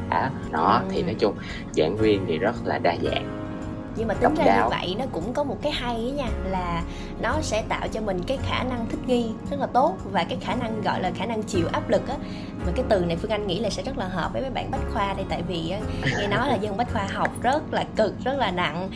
[0.51, 0.85] Nó ừ.
[0.89, 1.35] thì nói chung
[1.75, 3.45] giảng viên thì rất là đa dạng.
[3.95, 6.83] Nhưng mà tính ra như vậy nó cũng có một cái hay ấy nha là
[7.21, 10.37] nó sẽ tạo cho mình cái khả năng thích nghi rất là tốt và cái
[10.41, 12.15] khả năng gọi là khả năng chịu áp lực á.
[12.65, 14.71] Mà cái từ này phương anh nghĩ là sẽ rất là hợp với mấy bạn
[14.71, 15.73] bách khoa đây tại vì
[16.19, 18.89] nghe nói là dân bách khoa học rất là cực rất là nặng.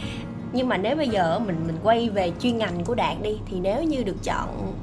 [0.54, 3.60] Nhưng mà nếu bây giờ mình mình quay về chuyên ngành của đạt đi thì
[3.60, 4.74] nếu như được chọn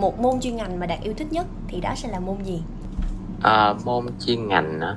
[0.00, 2.62] một môn chuyên ngành mà đạt yêu thích nhất thì đó sẽ là môn gì?
[3.42, 4.96] À, môn chuyên ngành á.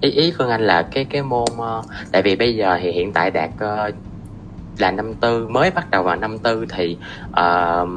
[0.00, 3.12] Ý ý phương anh là cái cái môn uh, tại vì bây giờ thì hiện
[3.12, 3.94] tại đạt uh,
[4.78, 6.96] là năm tư mới bắt đầu vào năm tư thì
[7.30, 7.88] uh,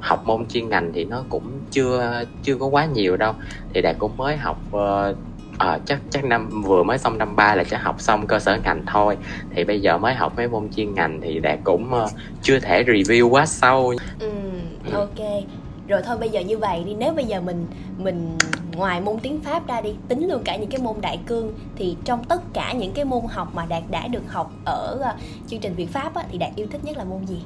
[0.00, 3.34] học môn chuyên ngành thì nó cũng chưa chưa có quá nhiều đâu.
[3.74, 5.16] Thì đạt cũng mới học uh,
[5.58, 8.58] à, chắc chắc năm vừa mới xong năm ba là chắc học xong cơ sở
[8.64, 9.16] ngành thôi.
[9.54, 12.10] Thì bây giờ mới học mấy môn chuyên ngành thì đạt cũng uh,
[12.42, 13.94] chưa thể review quá sâu.
[14.20, 14.30] Ừ,
[14.92, 15.18] ok
[15.92, 16.94] rồi thôi bây giờ như vậy đi.
[16.94, 17.66] Nếu bây giờ mình
[17.98, 18.38] mình
[18.76, 21.96] ngoài môn tiếng pháp ra đi tính luôn cả những cái môn đại cương thì
[22.04, 25.60] trong tất cả những cái môn học mà đạt đã được học ở uh, chương
[25.60, 27.42] trình việt pháp á, thì đạt yêu thích nhất là môn gì?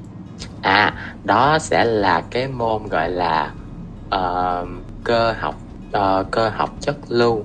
[0.62, 3.52] À đó sẽ là cái môn gọi là
[4.06, 4.68] uh,
[5.04, 5.54] cơ học
[5.88, 7.44] uh, cơ học chất lưu.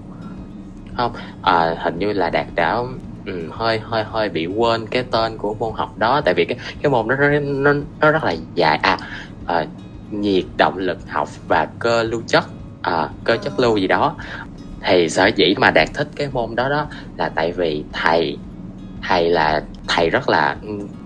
[0.97, 2.81] Không à, hình như là đạt đã
[3.25, 6.21] ừ, hơi hơi hơi bị quên cái tên của môn học đó.
[6.25, 8.79] Tại vì cái cái môn đó nó nó, nó rất là dài.
[8.83, 8.97] À,
[9.47, 9.65] à
[10.11, 12.43] nhiệt động lực học và cơ lưu chất
[12.81, 14.17] à, cơ chất lưu gì đó.
[14.85, 18.37] Thì sở dĩ mà đạt thích cái môn đó đó là tại vì thầy
[19.01, 20.57] thầy là thầy rất là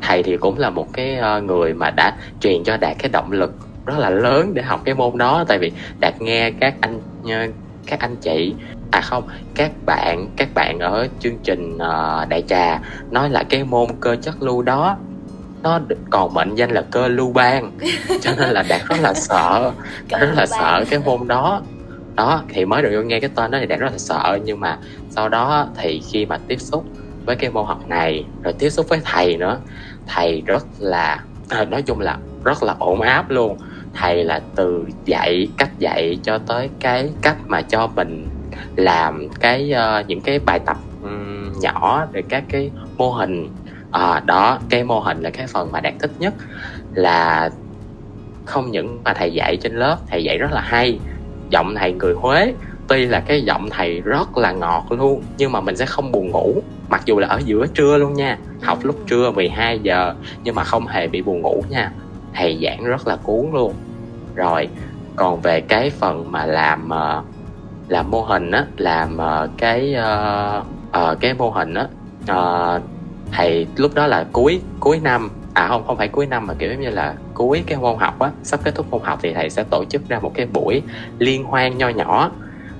[0.01, 3.31] thầy thì cũng là một cái ờ, người mà đã truyền cho đạt cái động
[3.31, 5.45] lực rất là lớn để học cái môn đó.
[5.47, 7.47] Tại vì đạt nghe các anh ờ,
[7.87, 8.55] các anh chị
[8.89, 9.23] à không
[9.55, 14.15] các bạn các bạn ở chương trình ờ, đại trà nói là cái môn cơ
[14.15, 14.97] chất lưu đó
[15.65, 17.71] nó còn mệnh danh là cơ lưu ban
[18.21, 19.71] cho nên là đạt rất là sợ.
[20.09, 21.61] Rất là sợ cái môn đó.
[22.15, 24.39] Đó thì mới được nghe cái tên đó thì đạt rất là sợ.
[24.45, 24.77] Nhưng mà
[25.09, 26.85] sau đó thì khi mà tiếp xúc
[27.25, 29.59] với cái môn học này rồi tiếp xúc với thầy nữa
[30.07, 33.57] thầy rất là à, nói chung là rất là ổn áp luôn.
[33.93, 38.27] Thầy là từ dạy cách dạy cho tới cái cách mà cho mình
[38.75, 43.49] làm cái uh, những cái bài tập um, nhỏ để các cái mô hình
[43.95, 46.33] à, đó cái mô hình là cái phần mà đạt thích nhất
[46.93, 47.49] là
[48.45, 50.99] không những mà thầy dạy trên lớp thầy dạy rất là hay.
[51.49, 52.53] Giọng thầy người huế
[52.87, 56.31] tuy là cái giọng thầy rất là ngọt luôn nhưng mà mình sẽ không buồn
[56.31, 56.61] ngủ.
[56.89, 60.63] Mặc dù là ở giữa trưa luôn nha học lúc trưa 12 giờ nhưng mà
[60.63, 61.91] không hề bị buồn ngủ nha.
[62.33, 63.73] Thầy giảng rất là cuốn luôn.
[64.35, 64.69] Rồi
[65.15, 67.23] còn về cái phần mà làm ờ,
[67.87, 70.65] làm mô hình á làm ờ, cái uh,
[71.11, 71.87] uh, cái mô hình á
[72.31, 72.81] uh,
[73.35, 75.29] thầy lúc đó là cuối cuối năm.
[75.53, 78.31] À không không phải cuối năm mà kiểu như là cuối cái môn học á
[78.43, 80.81] sắp kết thúc môn học thì thầy sẽ tổ chức ra một cái buổi
[81.19, 82.31] liên hoan nho nhỏ.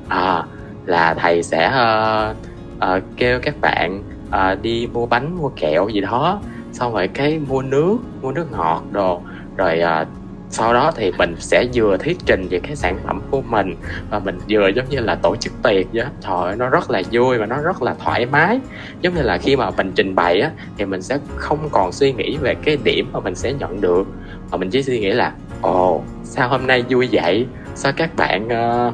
[0.07, 0.43] À,
[0.85, 2.35] là thầy sẽ uh,
[2.77, 6.41] uh, kêu các bạn uh, đi mua bánh mua kẹo gì đó
[6.71, 9.21] xong rồi cái mua nước mua nước ngọt đồ
[9.57, 10.07] rồi uh,
[10.55, 13.75] sau đó thì mình sẽ vừa thuyết trình về cái sản phẩm của mình
[14.09, 17.01] và mình vừa giống như là tổ chức tiệc vậy trời ơi, nó rất là
[17.11, 18.59] vui và nó rất là thoải mái.
[19.01, 22.13] Giống như là khi mà mình trình bày á thì mình sẽ không còn suy
[22.13, 24.07] nghĩ về cái điểm mà mình sẽ nhận được.
[24.51, 27.47] Mà mình chỉ suy nghĩ là ồ sao hôm nay vui vậy?
[27.75, 28.93] Sao các bạn uh,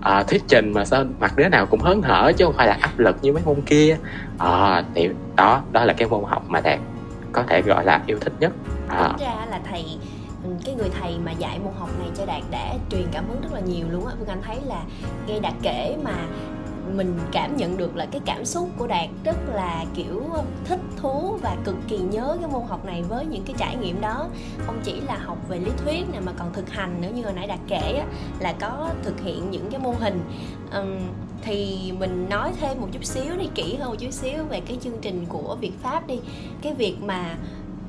[0.00, 2.76] à, thuyết trình mà sao mặt đứa nào cũng hớn hở chứ không phải là
[2.80, 3.96] áp lực như mấy môn kia?
[4.38, 6.78] À, thì đó đó là cái môn học mà đạt
[7.32, 8.52] có thể gọi là yêu thích nhất.
[8.88, 9.12] À.
[9.20, 9.84] ra là thầy
[10.46, 13.40] Ừ, cái người thầy mà dạy môn học này cho đạt đã truyền cảm hứng
[13.40, 14.14] rất là nhiều luôn á.
[14.18, 14.84] Phương anh thấy là
[15.26, 16.26] nghe đạt kể mà
[16.94, 20.22] mình cảm nhận được là cái cảm xúc của đạt rất là kiểu
[20.64, 24.00] thích thú và cực kỳ nhớ cái môn học này với những cái trải nghiệm
[24.00, 24.28] đó.
[24.66, 27.08] Không chỉ là học về lý thuyết nè mà còn thực hành nữa.
[27.14, 28.06] Như hồi nãy đạt kể á,
[28.40, 30.20] là có thực hiện những cái mô hình.
[30.74, 30.98] Um,
[31.42, 34.78] thì mình nói thêm một chút xíu đi kỹ hơn một chút xíu về cái
[34.80, 36.18] chương trình của Việt Pháp đi.
[36.62, 37.36] Cái việc mà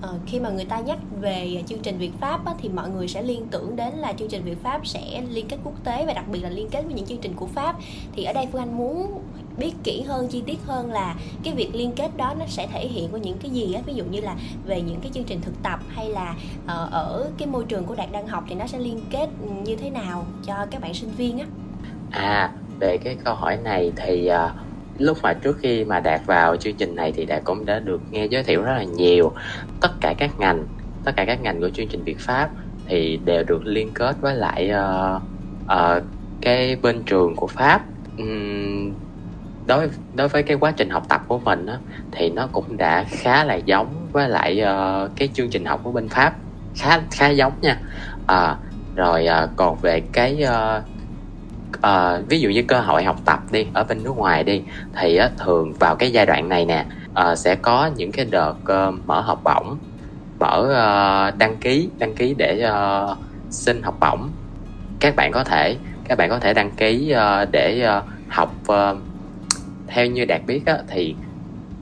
[0.01, 3.07] Ờ, khi mà người ta nhắc về chương trình Việt Pháp á, thì mọi người
[3.07, 6.13] sẽ liên tưởng đến là chương trình Việt Pháp sẽ liên kết quốc tế và
[6.13, 7.75] đặc biệt là liên kết với những chương trình của Pháp.
[8.13, 9.21] Thì ở đây Phương Anh muốn
[9.57, 12.88] biết kỹ hơn chi tiết hơn là cái việc liên kết đó nó sẽ thể
[12.88, 15.41] hiện qua những cái gì á ví dụ như là về những cái chương trình
[15.41, 16.36] thực tập hay là
[16.67, 19.29] ờ, ở cái môi trường của đạt đang học thì nó sẽ liên kết
[19.63, 21.45] như thế nào cho các bạn sinh viên á?
[22.12, 24.66] À về cái câu hỏi này thì uh,
[24.99, 28.01] lúc mà trước khi mà đạt vào chương trình này thì đạt cũng đã được
[28.12, 29.31] nghe giới thiệu rất là nhiều.
[29.81, 30.65] Tất cả các ngành
[31.03, 32.49] tất cả các ngành của chương trình Việt Pháp
[32.88, 35.21] thì đều được liên kết với lại uh,
[35.65, 36.03] uh,
[36.41, 37.81] cái bên trường của pháp.
[38.17, 38.93] Um,
[39.67, 41.77] đối đối với cái quá trình học tập của mình á,
[42.12, 45.91] thì nó cũng đã khá là giống với lại uh, cái chương trình học của
[45.91, 46.33] bên pháp.
[46.75, 47.79] Khá khá giống nha.
[48.27, 48.55] À,
[48.95, 50.83] rồi uh, còn về cái uh,
[51.77, 54.62] uh, ví dụ như cơ hội học tập đi ở bên nước ngoài đi
[54.99, 58.56] thì uh, thường vào cái giai đoạn này nè uh, sẽ có những cái đợt
[58.62, 59.77] uh, mở học bổng
[60.39, 63.17] mở uh, đăng ký đăng ký để uh,
[63.49, 64.30] xin học bổng.
[64.99, 65.77] Các bạn có thể
[66.08, 68.97] các bạn có thể đăng ký uh, để uh, học uh,
[69.88, 71.15] theo như đạt biết á, thì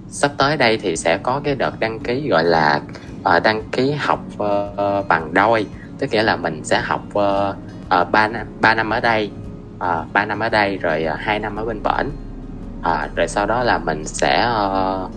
[0.07, 2.81] sắp tới đây thì sẽ có cái đợt đăng ký gọi là
[3.19, 5.65] uh, đăng ký học uh, bằng đôi.
[5.99, 7.55] Tức nghĩa là mình sẽ học uh,
[8.01, 9.31] uh, 3, năm, 3 năm ở đây.
[9.85, 12.09] Ờ, uh, 3 năm ở đây rồi ờ, uh, 2 năm ở bên bển.
[12.79, 15.11] Uh, rồi sau đó là mình sẽ uh,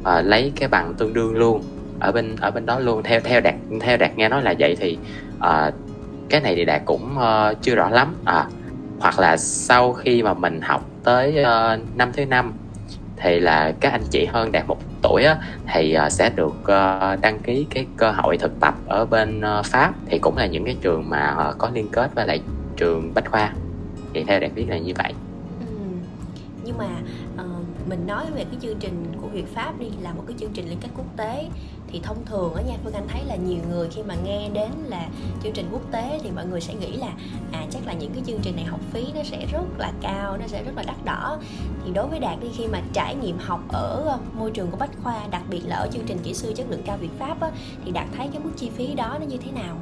[0.00, 1.62] uh, lấy cái bằng tương đương luôn
[2.00, 3.02] ở bên ở bên đó luôn.
[3.02, 4.98] Theo theo đạt theo đạt nghe nói là vậy thì
[5.36, 5.74] uh,
[6.28, 8.14] cái này thì đạt cũng uh, chưa rõ lắm.
[8.24, 8.46] À
[9.00, 12.52] hoặc là sau khi mà mình học tới uh, năm thứ năm
[13.16, 15.36] thì là các anh chị hơn đạt một tuổi á,
[15.72, 19.66] thì uh, sẽ được uh, đăng ký cái cơ hội thực tập ở bên uh,
[19.66, 19.92] pháp.
[20.06, 22.40] Thì cũng là những cái trường mà uh, có liên kết với lại
[22.76, 23.52] trường bách khoa
[24.14, 25.12] thì theo đạt biết là như vậy
[25.60, 25.66] ừ.
[26.64, 26.88] nhưng mà
[27.34, 30.50] uh, mình nói về cái chương trình của Việt Pháp đi là một cái chương
[30.54, 31.48] trình liên kết quốc tế
[31.88, 34.70] thì thông thường ở nha Phương Anh thấy là nhiều người khi mà nghe đến
[34.84, 35.08] là
[35.42, 37.12] chương trình quốc tế thì mọi người sẽ nghĩ là
[37.52, 40.36] à chắc là những cái chương trình này học phí nó sẽ rất là cao
[40.36, 41.38] nó sẽ rất là đắt đỏ
[41.84, 44.76] thì đối với Đạt đi khi mà trải nghiệm học ở ờ, môi trường của
[44.76, 47.40] Bách Khoa đặc biệt là ở chương trình kỹ sư chất lượng cao Việt Pháp
[47.40, 47.50] á,
[47.84, 49.76] thì Đạt thấy cái mức chi phí đó nó như thế nào?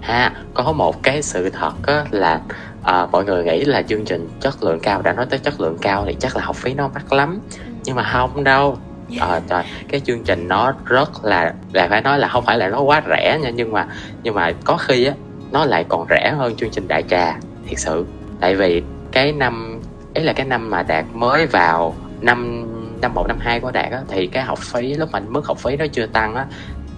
[0.00, 2.40] À, có một cái sự thật á, là
[2.82, 5.78] à, mọi người nghĩ là chương trình chất lượng cao đã nói tới chất lượng
[5.82, 7.40] cao thì chắc là học phí nó mắc lắm.
[7.58, 7.72] Ừ.
[7.84, 8.78] nhưng mà không đâu.
[9.20, 12.68] Ờ trời cái chương trình nó rất là là phải nói là không phải là
[12.68, 13.86] nó quá rẻ nha nhưng mà
[14.22, 15.14] nhưng mà có khi á
[15.52, 18.06] nó lại còn rẻ hơn chương trình đại trà thiệt sự.
[18.40, 18.82] Tại vì
[19.12, 19.80] cái năm
[20.14, 22.66] ấy là cái năm mà đạt mới vào năm
[23.00, 25.58] năm một năm hai của đạt á thì cái học phí lúc mà mức học
[25.58, 26.46] phí nó chưa tăng á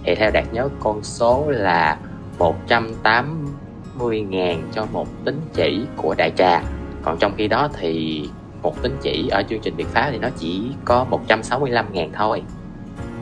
[0.03, 1.97] thì theo đạt nhớ con số là
[2.39, 6.61] 180 ngàn cho một tín chỉ của đại trà
[7.03, 8.23] còn trong khi đó thì
[8.61, 12.43] một tín chỉ ở chương trình Việt Pháp thì nó chỉ có 165 ngàn thôi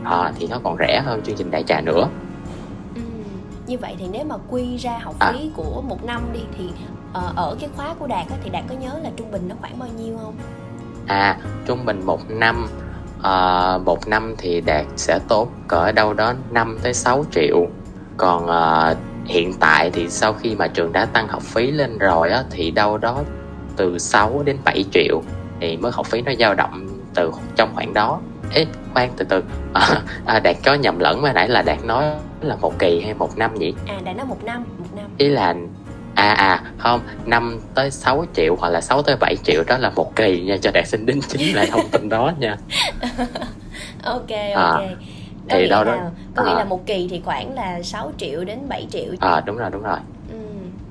[0.03, 2.07] à, thì nó còn rẻ hơn chương trình đại trà nữa
[2.95, 3.01] ừ,
[3.67, 5.31] như vậy thì nếu mà quy ra học à.
[5.31, 5.53] phí à.
[5.55, 6.65] của một năm đi thì
[7.09, 9.55] uh, ở cái khóa của Đạt á, thì Đạt có nhớ là trung bình nó
[9.61, 10.35] khoảng bao nhiêu không?
[11.07, 12.67] À trung bình một năm
[13.19, 17.67] uh, một năm thì Đạt sẽ tốn cỡ đâu đó 5 tới 6 triệu
[18.17, 22.29] còn uh, hiện tại thì sau khi mà trường đã tăng học phí lên rồi
[22.29, 23.23] á, thì đâu đó
[23.77, 25.21] từ 6 đến 7 triệu
[25.59, 28.19] thì mức học phí nó dao động từ trong khoảng đó.
[28.53, 29.43] Ê, khoan từ từ.
[29.73, 32.05] À, à, đạt có nhầm lẫn mới nãy là đạt nói
[32.41, 35.05] là một kỳ hay một năm vậy à đạt nói một năm một năm.
[35.17, 35.55] Ý là
[36.15, 39.89] à à không 5 tới 6 triệu hoặc là 6 tới 7 triệu đó là
[39.89, 42.57] một kỳ nha cho đạt xin đính chính lại thông tin đó nha.
[44.03, 44.81] Ok à, ok.
[44.81, 44.95] À,
[45.49, 45.97] thì đâu đó
[46.35, 49.13] có nghĩa à, là một kỳ thì khoảng là 6 triệu đến 7 triệu.
[49.19, 49.97] À đúng rồi đúng rồi.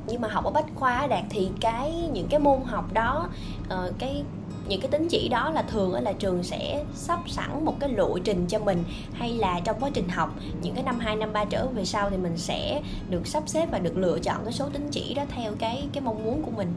[0.06, 3.28] Nhưng mà học ở bách khoa đạt thì cái những cái môn học đó
[3.64, 4.22] uh, cái
[4.68, 8.18] những cái tính chỉ đó là thường là trường sẽ sắp sẵn một cái lộ
[8.18, 8.84] trình cho mình.
[9.12, 12.10] Hay là trong quá trình học những cái năm 2 năm 3 trở về sau
[12.10, 15.22] thì mình sẽ được sắp xếp và được lựa chọn cái số tín chỉ đó
[15.36, 16.72] theo cái cái mong muốn của mình.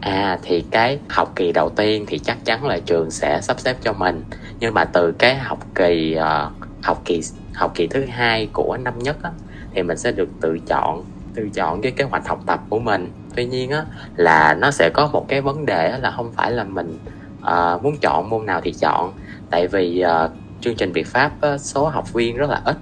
[0.00, 3.76] À thì cái học kỳ đầu tiên thì chắc chắn là trường sẽ sắp xếp
[3.82, 4.24] cho mình.
[4.60, 6.52] Nhưng mà từ cái học kỳ uh,
[6.82, 7.20] học kỳ
[7.54, 9.30] học kỳ thứ hai của năm nhất á,
[9.74, 13.12] thì mình sẽ được tự chọn tự chọn cái kế hoạch học tập của mình.
[13.34, 13.84] Tuy nhiên á
[14.16, 16.98] là nó sẽ có một cái vấn đề là không phải là mình
[17.42, 19.12] uh, muốn chọn môn nào thì chọn.
[19.50, 22.76] Tại vì uh, chương trình Việt Pháp á, số học viên rất là ít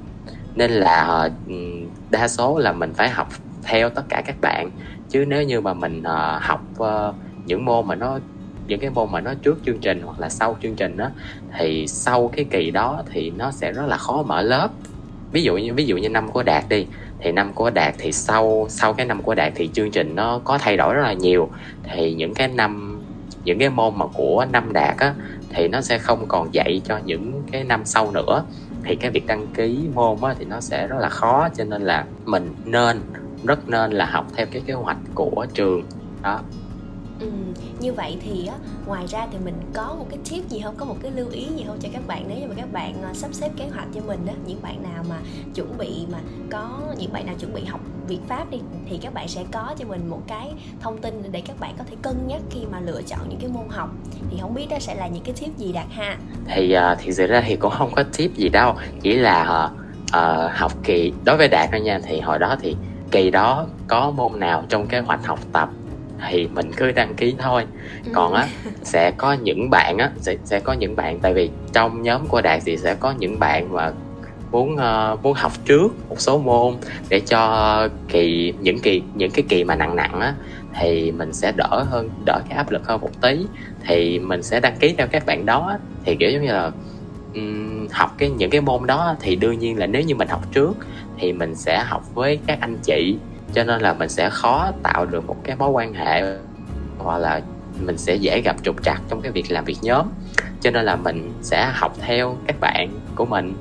[0.55, 1.53] nên là uh,
[2.11, 3.29] đa số là mình phải học
[3.63, 4.71] theo tất cả các bạn.
[5.09, 7.15] Chứ nếu như mà mình uh, học uh,
[7.47, 8.19] những môn mà nó
[8.71, 11.11] những cái môn mà nó trước chương trình hoặc là sau chương trình đó
[11.59, 14.69] thì sau cái kỳ đó thì nó sẽ rất là khó mở lớp.
[15.33, 16.87] Ví dụ như, ví dụ như năm của đạt đi,
[17.19, 20.41] thì năm của đạt thì sau sau cái năm của đạt thì chương trình nó
[20.45, 21.51] có thay đổi rất là nhiều.
[21.83, 23.03] Thì những cái năm,
[23.45, 25.15] những cái môn mà của năm đạt á,
[25.55, 28.45] thì nó sẽ không còn dạy cho những cái năm sau nữa.
[28.85, 31.83] Thì cái việc đăng ký môn á thì nó sẽ rất là khó, cho nên
[31.83, 33.01] là mình nên,
[33.45, 35.83] rất nên là học theo cái kế hoạch của trường.
[36.23, 36.41] Đó.
[37.21, 37.27] Ừ,
[37.81, 38.55] như vậy thì á,
[38.87, 40.75] ngoài ra thì mình có một cái tip gì không?
[40.77, 42.25] Có một cái lưu ý gì không cho các bạn?
[42.29, 44.83] Nếu như mà các bạn uh, sắp xếp kế hoạch cho mình đó những bạn
[44.83, 45.17] nào mà
[45.55, 46.19] chuẩn bị mà
[46.51, 48.59] có những bạn nào chuẩn bị học Việt Pháp đi
[48.89, 51.85] thì các bạn sẽ có cho mình một cái thông tin để các bạn có
[51.91, 53.91] thể cân nhắc khi mà lựa chọn những cái môn học.
[54.31, 56.17] Thì không biết đó sẽ là những cái tip gì đạt ha?
[56.47, 59.81] Thì uh, thì thực ra thì cũng không có tip gì đâu chỉ là uh,
[60.17, 61.13] uh, học kỳ.
[61.25, 62.77] Đối với đạt thôi nha thì hồi đó thì
[63.11, 65.71] kỳ đó có môn nào trong kế hoạch học tập
[66.29, 67.65] thì mình cứ đăng ký thôi
[68.05, 68.11] ừ.
[68.15, 68.49] còn á
[68.83, 72.41] sẽ có những bạn á sẽ sẽ có những bạn tại vì trong nhóm của
[72.41, 73.93] đạt thì sẽ có những bạn mà
[74.53, 76.75] muốn uh, muốn học trước một số môn
[77.09, 80.35] để cho kỳ những kỳ những cái kỳ mà nặng nặng á
[80.81, 83.47] thì mình sẽ đỡ hơn đỡ cái áp lực hơn một tí
[83.87, 86.71] thì mình sẽ đăng ký theo các bạn đó thì kiểu giống như là
[87.35, 90.53] um, học cái những cái môn đó thì đương nhiên là nếu như mình học
[90.53, 90.73] trước
[91.19, 93.17] thì mình sẽ học với các anh chị
[93.55, 96.23] cho nên là mình sẽ khó tạo được một cái mối quan hệ
[96.99, 97.41] hoặc là
[97.81, 100.07] mình sẽ dễ gặp trục trặc trong cái việc làm việc nhóm.
[100.61, 103.55] Cho nên là mình sẽ học theo các bạn của mình.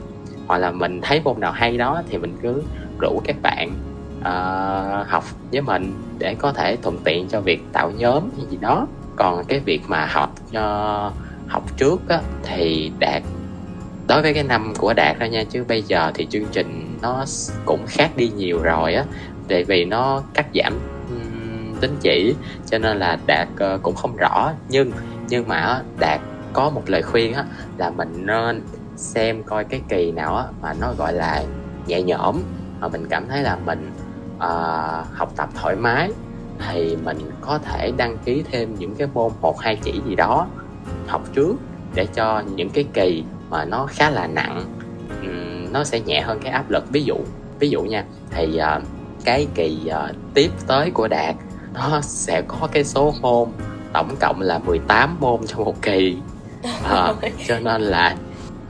[0.48, 2.64] Hoặc là mình thấy môn nào hay đó thì mình cứ
[3.00, 3.72] rủ các bạn
[4.20, 8.58] uh, học với mình để có thể thuận tiện cho việc tạo nhóm hay gì
[8.62, 8.88] đó.
[9.16, 11.14] Còn cái việc mà học uh,
[11.48, 13.24] học trước á, thì đạt
[14.08, 17.26] đối với cái năm của đạt đó nha chứ bây giờ thì chương trình nó
[17.66, 19.04] cũng khác đi nhiều rồi á
[19.50, 20.80] tại vì nó cắt giảm
[21.80, 22.36] tính chỉ
[22.66, 24.52] cho nên là đạt ờ, cũng không rõ.
[24.70, 24.92] Nhưng
[25.30, 26.22] nhưng mà đạt
[26.54, 27.46] có một lời khuyên á
[27.78, 28.62] là mình nên
[28.96, 31.44] xem coi cái kỳ nào á mà nó gọi là
[31.88, 32.42] nhẹ nhõm
[32.80, 33.92] mà mình cảm thấy là mình
[34.36, 36.12] uh, học tập thoải mái
[36.68, 40.48] thì mình có thể đăng ký thêm những cái môn một hai chỉ gì đó
[41.08, 41.56] học trước
[41.96, 44.64] để cho những cái kỳ mà nó khá là nặng
[45.22, 46.84] um, nó sẽ nhẹ hơn cái áp lực.
[46.92, 47.16] Ví dụ
[47.60, 48.84] ví dụ nha thì uh,
[49.24, 51.36] cái kỳ uh, tiếp tới của đạt
[51.74, 53.50] nó sẽ có cái số môn
[53.94, 56.18] tổng cộng là 18 môn trong một kỳ.
[56.64, 58.16] Uh, cho nên là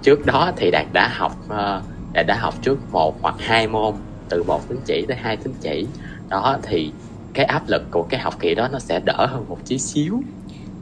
[0.01, 1.83] trước đó thì đạt đã học uh,
[2.13, 3.93] đạt đã học trước một hoặc hai môn
[4.29, 5.87] từ một tín chỉ tới hai tín chỉ.
[6.29, 6.91] Đó thì
[7.33, 10.21] cái áp lực của cái học kỳ đó nó sẽ đỡ hơn một tí xíu.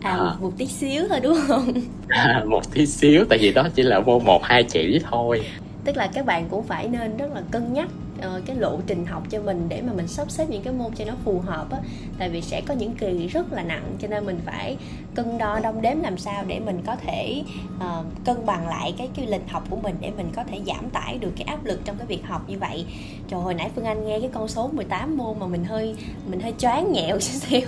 [0.01, 0.35] À, à.
[0.39, 1.73] một tí xíu thôi đúng không?
[2.07, 5.45] À, một tí xíu tại vì đó chỉ là môn một hai chỉ thôi.
[5.83, 7.87] Tức là các bạn cũng phải nên rất là cân nhắc
[8.17, 10.93] uh, cái lộ trình học cho mình để mà mình sắp xếp những cái môn
[10.95, 11.79] cho nó phù hợp á.
[12.17, 14.77] Tại vì sẽ có những kỳ rất là nặng cho nên mình phải
[15.15, 17.43] cân đo đong đếm làm sao để mình có thể
[17.77, 20.89] uh, cân bằng lại cái cái lịch học của mình để mình có thể giảm
[20.89, 22.85] tải được cái áp lực trong cái việc học như vậy.
[23.27, 25.95] Trời hồi nãy phương anh nghe cái con số 18 môn mà mình hơi
[26.29, 27.67] mình hơi choáng nhẹo chút xíu.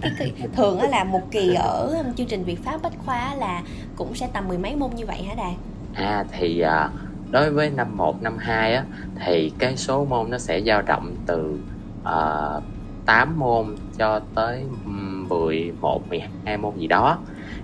[0.00, 3.34] Cái, cái thường á là một kỳ ở um, chương trình việt pháp bách khoa
[3.34, 3.62] là
[3.96, 5.54] cũng sẽ tầm mười mấy môn như vậy hả đàn
[5.94, 8.84] à thì uh đối với năm 1, năm 2 á
[9.24, 11.58] thì cái số môn nó sẽ dao động từ
[12.04, 12.62] ờ, uh,
[13.06, 17.18] 8 môn cho tới 11, 12 môn gì đó.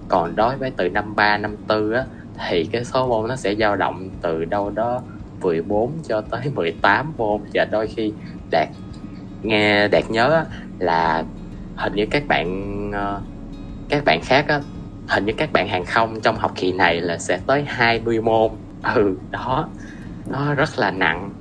[0.09, 2.05] Còn đối với từ năm 3, năm 4 á
[2.49, 5.03] thì cái số môn nó sẽ dao động từ đâu đó
[5.43, 7.41] 14 cho tới 18 môn.
[7.55, 8.13] Và đôi khi
[8.51, 8.69] đạt
[9.43, 10.45] nghe đạt nhớ á,
[10.79, 11.25] là
[11.77, 13.21] hình như các bạn ờ,
[13.89, 14.61] các bạn khác á
[15.09, 18.51] hình như các bạn hàng không trong học kỳ này là sẽ tới 20 môn
[18.95, 19.69] ừ đó.
[20.27, 21.33] Nó rất là nặng.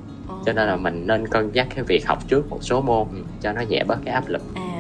[0.45, 3.07] Cho nên là mình nên cân nhắc cái việc học trước một số môn
[3.41, 4.41] cho nó nhẹ bớt cái áp lực.
[4.53, 4.72] À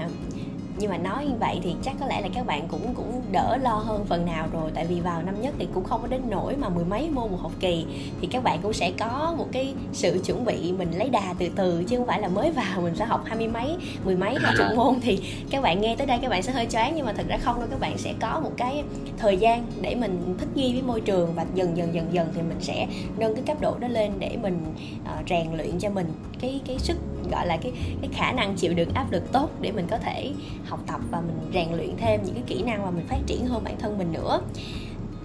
[0.83, 3.57] nhưng mà nói như vậy thì chắc có lẽ là các bạn cũng cũng đỡ
[3.61, 4.71] lo hơn phần nào rồi.
[4.73, 7.31] Tại vì vào năm nhất thì cũng không có đến nỗi mà mười mấy môn
[7.31, 7.85] một học kỳ.
[8.21, 11.49] Thì các bạn cũng sẽ có một cái sự chuẩn bị mình lấy đà từ
[11.55, 14.35] từ chứ không phải là mới vào mình sẽ học hai mươi mấy mười mấy
[14.39, 14.99] hai chục môn.
[15.01, 15.19] Thì
[15.49, 17.59] các bạn nghe tới đây các bạn sẽ hơi choáng nhưng mà thật ra không
[17.59, 17.67] đâu.
[17.71, 18.83] Các bạn sẽ có một cái
[19.17, 22.41] thời gian để mình thích nghi với môi trường và dần dần dần dần thì
[22.41, 24.65] mình sẽ nâng cái cấp độ đó lên để mình
[25.03, 26.07] uh, rèn luyện cho mình
[26.39, 26.97] cái cái sức
[27.33, 27.71] gọi là cái
[28.01, 30.31] cái khả năng chịu đựng áp lực tốt để mình có thể
[30.65, 33.45] học tập và mình rèn luyện thêm những cái kỹ năng mà mình phát triển
[33.45, 34.41] hơn bản thân mình nữa.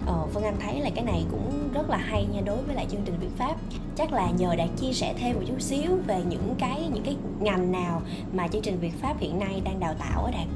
[0.05, 2.85] Ờ, Vân Anh thấy là cái này cũng rất là hay nha đối với lại
[2.91, 3.55] chương trình Việt Pháp.
[3.95, 7.15] Chắc là nhờ Đạt chia sẻ thêm một chút xíu về những cái những cái
[7.39, 8.01] ngành nào
[8.33, 10.47] mà chương trình Việt Pháp hiện nay đang đào tạo ở Đạt.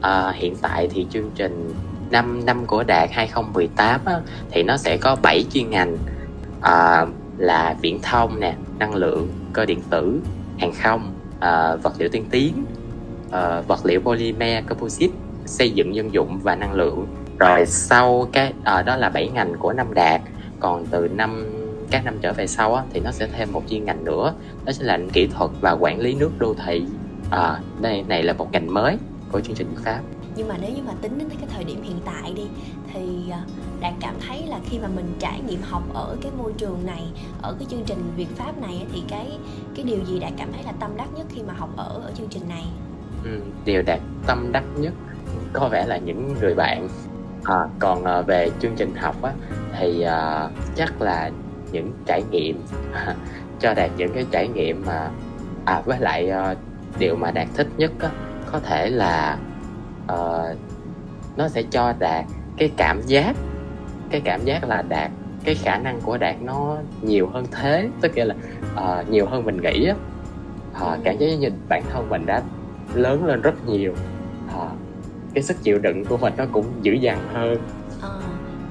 [0.00, 1.74] À, hiện tại thì chương trình
[2.10, 5.96] 5 năm của Đạt 2018 á, thì nó sẽ có 7 chuyên ngành.
[6.60, 7.06] À,
[7.38, 10.20] là viễn thông nè năng lượng cơ điện tử
[10.58, 12.64] hàng không uh, vật liệu tiên tiến
[13.26, 15.14] uh, vật liệu polymer composite
[15.46, 17.06] xây dựng dân dụng và năng lượng.
[17.38, 20.20] Rồi sau cái uh, đó là 7 ngành của năm đạt.
[20.60, 21.46] Còn từ năm
[21.90, 24.34] các năm trở về sau á, thì nó sẽ thêm một chuyên ngành nữa
[24.64, 26.84] đó chính là kỹ thuật và quản lý nước đô thị.
[27.30, 28.96] À, đây này là một ngành mới
[29.32, 30.00] của chương trình pháp
[30.38, 32.46] nhưng mà nếu như mà tính đến cái thời điểm hiện tại đi
[32.92, 33.42] thì à,
[33.80, 37.02] đạt cảm thấy là khi mà mình trải nghiệm học ở cái môi trường này
[37.42, 39.38] ở cái chương trình việt pháp này thì cái
[39.76, 42.12] cái điều gì đạt cảm thấy là tâm đắc nhất khi mà học ở ở
[42.14, 42.64] chương trình này?
[43.24, 44.92] Ừ, điều đạt tâm đắc nhất
[45.52, 46.88] có vẻ là những người bạn.
[47.44, 49.32] À, còn à, về chương trình học á
[49.78, 51.30] thì à, chắc là
[51.72, 52.62] những trải nghiệm
[53.60, 55.10] cho đạt những cái trải nghiệm mà
[55.64, 56.54] à với lại à,
[56.98, 58.10] điều mà đạt thích nhất á
[58.52, 59.38] có thể là
[60.12, 60.58] uh,
[61.36, 62.24] nó sẽ cho đạt
[62.56, 63.36] cái cảm giác
[64.10, 65.10] cái cảm giác là đạt
[65.44, 67.88] cái khả năng của đạt nó nhiều hơn thế.
[68.00, 68.34] Tức là
[68.74, 69.94] uh, nhiều hơn mình nghĩ á.
[70.80, 70.96] Ừ.
[71.04, 72.42] cảm giác như bản thân mình đã
[72.94, 73.94] lớn lên rất nhiều.
[74.48, 74.68] À,
[75.34, 77.58] cái sức chịu đựng của mình nó cũng dữ dằn hơn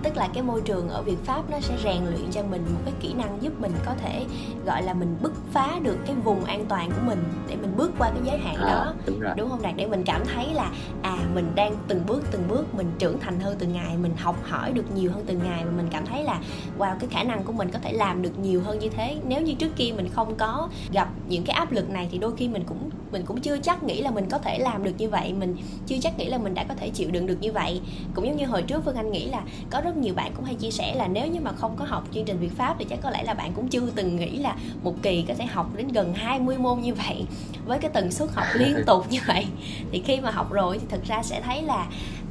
[0.03, 2.79] tức là cái môi trường ở Việt Pháp nó sẽ rèn luyện cho mình một
[2.85, 4.25] cái kỹ năng giúp mình có thể
[4.65, 7.91] gọi là mình bứt phá được cái vùng an toàn của mình để mình bước
[7.99, 8.93] qua cái giới hạn à, đó.
[9.05, 9.33] đúng, rồi.
[9.37, 10.71] đúng không đạt để mình cảm thấy là
[11.01, 14.35] à mình đang từng bước từng bước mình trưởng thành hơn từng ngày mình học
[14.43, 16.39] hỏi được nhiều hơn từng ngày và mình cảm thấy là
[16.79, 19.17] wow cái khả năng của mình có thể làm được nhiều hơn như thế.
[19.27, 22.35] Nếu như trước kia mình không có gặp những cái áp lực này thì đôi
[22.37, 25.09] khi mình cũng mình cũng chưa chắc nghĩ là mình có thể làm được như
[25.09, 25.33] vậy.
[25.33, 25.55] Mình
[25.87, 27.81] chưa chắc nghĩ là mình đã có thể chịu đựng được như vậy.
[28.13, 30.55] Cũng giống như hồi trước phương anh nghĩ là có rất nhiều bạn cũng hay
[30.55, 32.99] chia sẻ là nếu như mà không có học chương trình Việt Pháp thì chắc
[33.01, 35.87] có lẽ là bạn cũng chưa từng nghĩ là một kỳ có thể học đến
[35.87, 37.25] gần 20 môn như vậy
[37.65, 39.45] với cái tần suất học liên tục như vậy.
[39.91, 41.87] Thì khi mà học rồi thì thực ra sẽ thấy là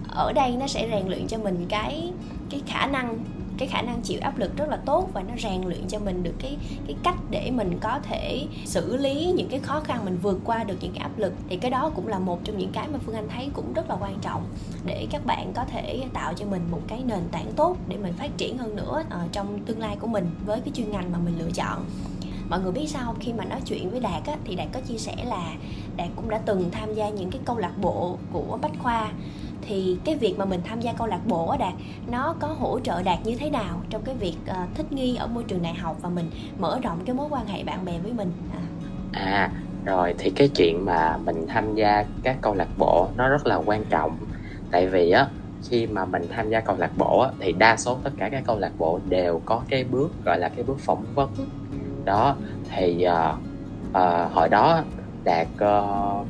[0.09, 2.12] ở đây nó sẽ rèn luyện cho mình cái
[2.50, 3.18] cái khả năng
[3.59, 6.22] cái khả năng chịu áp lực rất là tốt và nó rèn luyện cho mình
[6.22, 10.18] được cái cái cách để mình có thể xử lý những cái khó khăn mình
[10.22, 11.32] vượt qua được những cái áp lực.
[11.48, 13.90] Thì cái đó cũng là một trong những cái mà phương anh thấy cũng rất
[13.90, 14.44] là quan trọng
[14.84, 18.12] để các bạn có thể tạo cho mình một cái nền tảng tốt để mình
[18.12, 21.18] phát triển hơn nữa uh, trong tương lai của mình với cái chuyên ngành mà
[21.18, 21.84] mình lựa chọn.
[22.50, 24.98] Mọi người biết sao khi mà nói chuyện với đạt á, thì đạt có chia
[24.98, 25.54] sẻ là
[25.96, 29.12] đạt cũng đã từng tham gia những cái câu lạc bộ của bách khoa
[29.67, 31.75] thì cái việc mà mình tham gia câu lạc bộ á đạt
[32.11, 35.27] nó có hỗ trợ đạt như thế nào trong cái việc uh, thích nghi ở
[35.27, 38.12] môi trường đại học và mình mở rộng cái mối quan hệ bạn bè với
[38.12, 38.33] mình?
[38.53, 38.61] À.
[39.12, 39.51] à
[39.85, 43.57] rồi thì cái chuyện mà mình tham gia các câu lạc bộ nó rất là
[43.57, 44.17] quan trọng.
[44.71, 45.27] Tại vì á
[45.71, 48.43] khi mà mình tham gia câu lạc bộ á, thì đa số tất cả các
[48.47, 51.31] câu lạc bộ đều có cái bước gọi là cái bước phỏng vấn.
[52.05, 52.37] Đó
[52.71, 53.35] thì uh,
[53.91, 54.83] uh, hồi đó
[55.25, 56.27] đạt uh,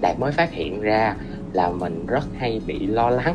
[0.00, 1.16] đạt mới phát hiện ra
[1.52, 3.34] là mình rất hay bị lo lắng.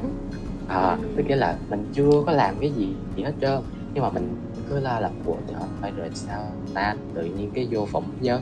[0.68, 3.60] À, tức nghĩa là mình chưa có làm cái gì, gì hết trơn.
[3.94, 4.36] Nhưng mà mình
[4.70, 5.36] cứ lo là ủa
[5.82, 6.44] phải rồi sao
[6.74, 6.96] ta?
[7.14, 8.42] Tự nhiên cái vô phỏng vấn.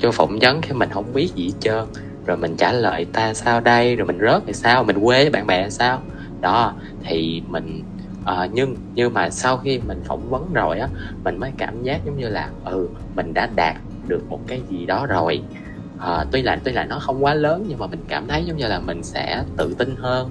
[0.00, 1.84] Vô phỏng vấn khi mình không biết gì hết trơn.
[2.26, 3.96] Rồi mình trả lời ta sao đây?
[3.96, 4.84] Rồi mình rớt thì sao?
[4.84, 6.02] Mình quê bạn bè sao?
[6.40, 6.74] Đó
[7.04, 7.82] thì mình
[8.24, 10.88] à, nhưng nhưng mà sau khi mình phỏng vấn rồi á
[11.24, 13.76] mình mới cảm giác giống như là ừ mình đã đạt
[14.08, 15.42] được một cái gì đó rồi
[16.04, 18.56] à, tuy là tuy là nó không quá lớn nhưng mà mình cảm thấy giống
[18.56, 20.30] như là mình sẽ tự tin hơn.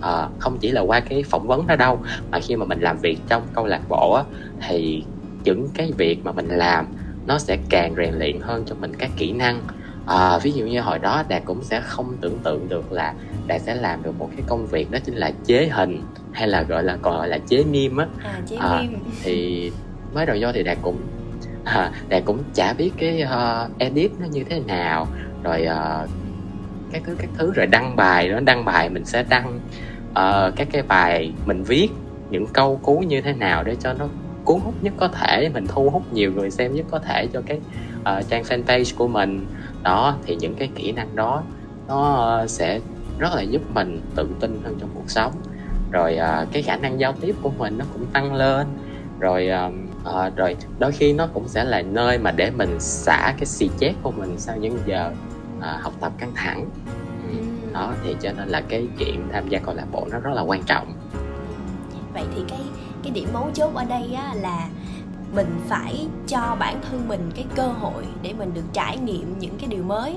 [0.00, 2.00] À, không chỉ là qua cái phỏng vấn đó đâu
[2.30, 4.22] mà khi mà mình làm việc trong câu lạc bộ á,
[4.68, 5.04] thì
[5.44, 6.86] những cái việc mà mình làm
[7.26, 9.60] nó sẽ càng rèn luyện hơn cho mình các kỹ năng.
[10.06, 13.14] À, ví dụ như hồi đó đạt cũng sẽ không tưởng tượng được là
[13.46, 16.02] đạt sẽ làm được một cái công việc đó chính là chế hình
[16.32, 18.08] hay là gọi là còn gọi là chế meme á.
[18.24, 18.82] À, chế à,
[19.22, 19.70] thì
[20.14, 20.98] mới đầu vô thì đạt cũng
[21.66, 25.06] à, đạt cũng chả biết cái uh, edit nó như thế nào.
[25.42, 26.08] Rồi uh,
[26.92, 27.52] các thứ các thứ.
[27.52, 29.60] Rồi đăng bài đó đăng bài mình sẽ đăng
[30.10, 31.88] uh, các cái bài mình viết
[32.30, 34.06] những câu cú như thế nào để cho nó
[34.44, 37.42] cuốn hút nhất có thể mình thu hút nhiều người xem nhất có thể cho
[37.46, 37.60] cái
[38.00, 39.46] uh, trang fanpage của mình.
[39.82, 41.42] Đó thì những cái kỹ năng đó
[41.88, 42.80] nó uh, sẽ
[43.18, 45.32] rất là giúp mình tự tin hơn trong cuộc sống.
[45.90, 48.66] Rồi uh, cái khả năng giao tiếp của mình nó cũng tăng lên.
[49.20, 49.74] Rồi uh,
[50.14, 53.70] à, rồi đôi khi nó cũng sẽ là nơi mà để mình xả cái xì
[53.78, 55.12] chết của mình sau những giờ
[55.60, 56.68] à, học tập căng thẳng.
[57.30, 57.36] Ừ.
[57.72, 60.42] đó thì cho nên là cái chuyện tham gia câu lạc bộ nó rất là
[60.42, 60.92] quan trọng.
[62.14, 62.60] Vậy thì cái
[63.02, 64.68] cái điểm mấu chốt ở đây á, là
[65.34, 69.58] mình phải cho bản thân mình cái cơ hội để mình được trải nghiệm những
[69.58, 70.16] cái điều mới.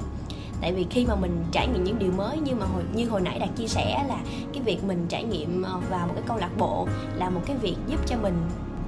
[0.62, 3.22] Tại vì khi mà mình trải nghiệm những điều mới như mà hồi như hồi
[3.22, 4.18] nãy đạt chia sẻ là
[4.54, 7.56] cái việc mình trải nghiệm ờ, vào một cái câu lạc bộ là một cái
[7.58, 8.34] việc giúp cho mình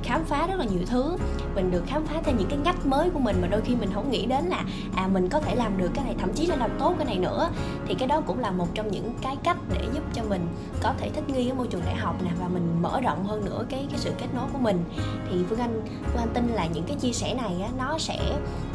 [0.03, 1.17] khám phá rất là nhiều thứ.
[1.55, 3.89] Mình được khám phá thêm những cái ngách mới của mình mà đôi khi mình
[3.93, 4.63] không nghĩ đến là
[4.95, 7.17] à mình có thể làm được cái này thậm chí là làm tốt cái này
[7.17, 7.49] nữa.
[7.87, 10.47] Thì cái đó cũng là một trong những cái cách để giúp cho mình
[10.81, 13.45] có thể thích nghi với môi trường đại học nè và mình mở rộng hơn
[13.45, 14.83] nữa cái cái sự kết nối của mình.
[15.29, 18.19] Thì phương anh phương anh tin là những cái chia sẻ này á, nó sẽ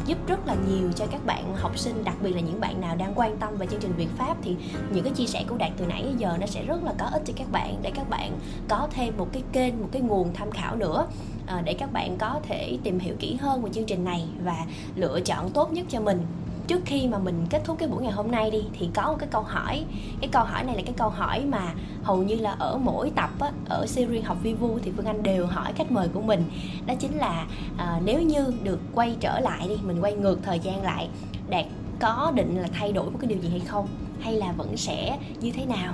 [0.05, 2.95] giúp rất là nhiều cho các bạn học sinh đặc biệt là những bạn nào
[2.95, 4.37] đang quan tâm về chương trình Việt Pháp.
[4.41, 4.55] Thì
[4.91, 7.21] những cái chia sẻ của Đạt từ nãy giờ nó sẽ rất là có ích
[7.25, 10.51] cho các bạn để các bạn có thêm một cái kênh một cái nguồn tham
[10.51, 11.07] khảo nữa.
[11.47, 14.65] Ờ, để các bạn có thể tìm hiểu kỹ hơn về chương trình này và
[14.95, 16.21] lựa chọn tốt nhất cho mình.
[16.67, 19.15] Trước khi mà mình kết thúc cái buổi ngày hôm nay đi thì có một
[19.19, 19.85] cái câu hỏi.
[20.21, 23.29] Cái câu hỏi này là cái câu hỏi mà hầu như là ở mỗi tập
[23.39, 26.43] á, ở series học vi vu thì phương anh đều hỏi khách mời của mình.
[26.85, 27.47] Đó chính là
[27.77, 31.09] à, nếu như được quay trở lại đi mình quay ngược thời gian lại
[31.49, 31.65] đạt
[31.99, 33.87] có định là thay đổi một cái điều gì hay không?
[34.19, 35.93] Hay là vẫn sẽ như thế nào?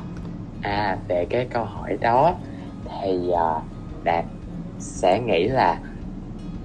[0.62, 2.34] À về cái câu hỏi đó
[3.02, 3.64] thì uh,
[4.04, 4.26] đạt
[4.80, 5.80] sẽ nghĩ là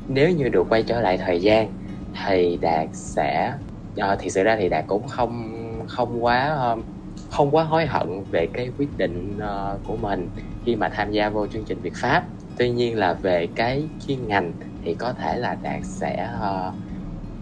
[0.08, 1.72] nếu như được quay trở lại thời gian
[2.26, 3.52] thì đạt sẽ
[4.00, 5.54] uh, thì sự ra thì đạt cũng không
[5.86, 6.84] không quá uh,
[7.30, 10.28] không quá hối hận về cái quyết định uh, của mình
[10.64, 12.24] khi mà tham gia vô chương trình Việt Pháp.
[12.56, 14.52] Tuy nhiên là về cái chuyên ngành
[14.84, 16.74] thì có thể là đạt sẽ uh,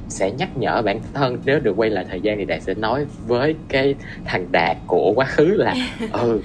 [0.09, 3.07] sẽ nhắc nhở bản thân nếu được quay lại thời gian thì đạt sẽ nói
[3.27, 3.95] với cái
[4.25, 5.75] thằng đạt của quá khứ là
[6.13, 6.41] ừ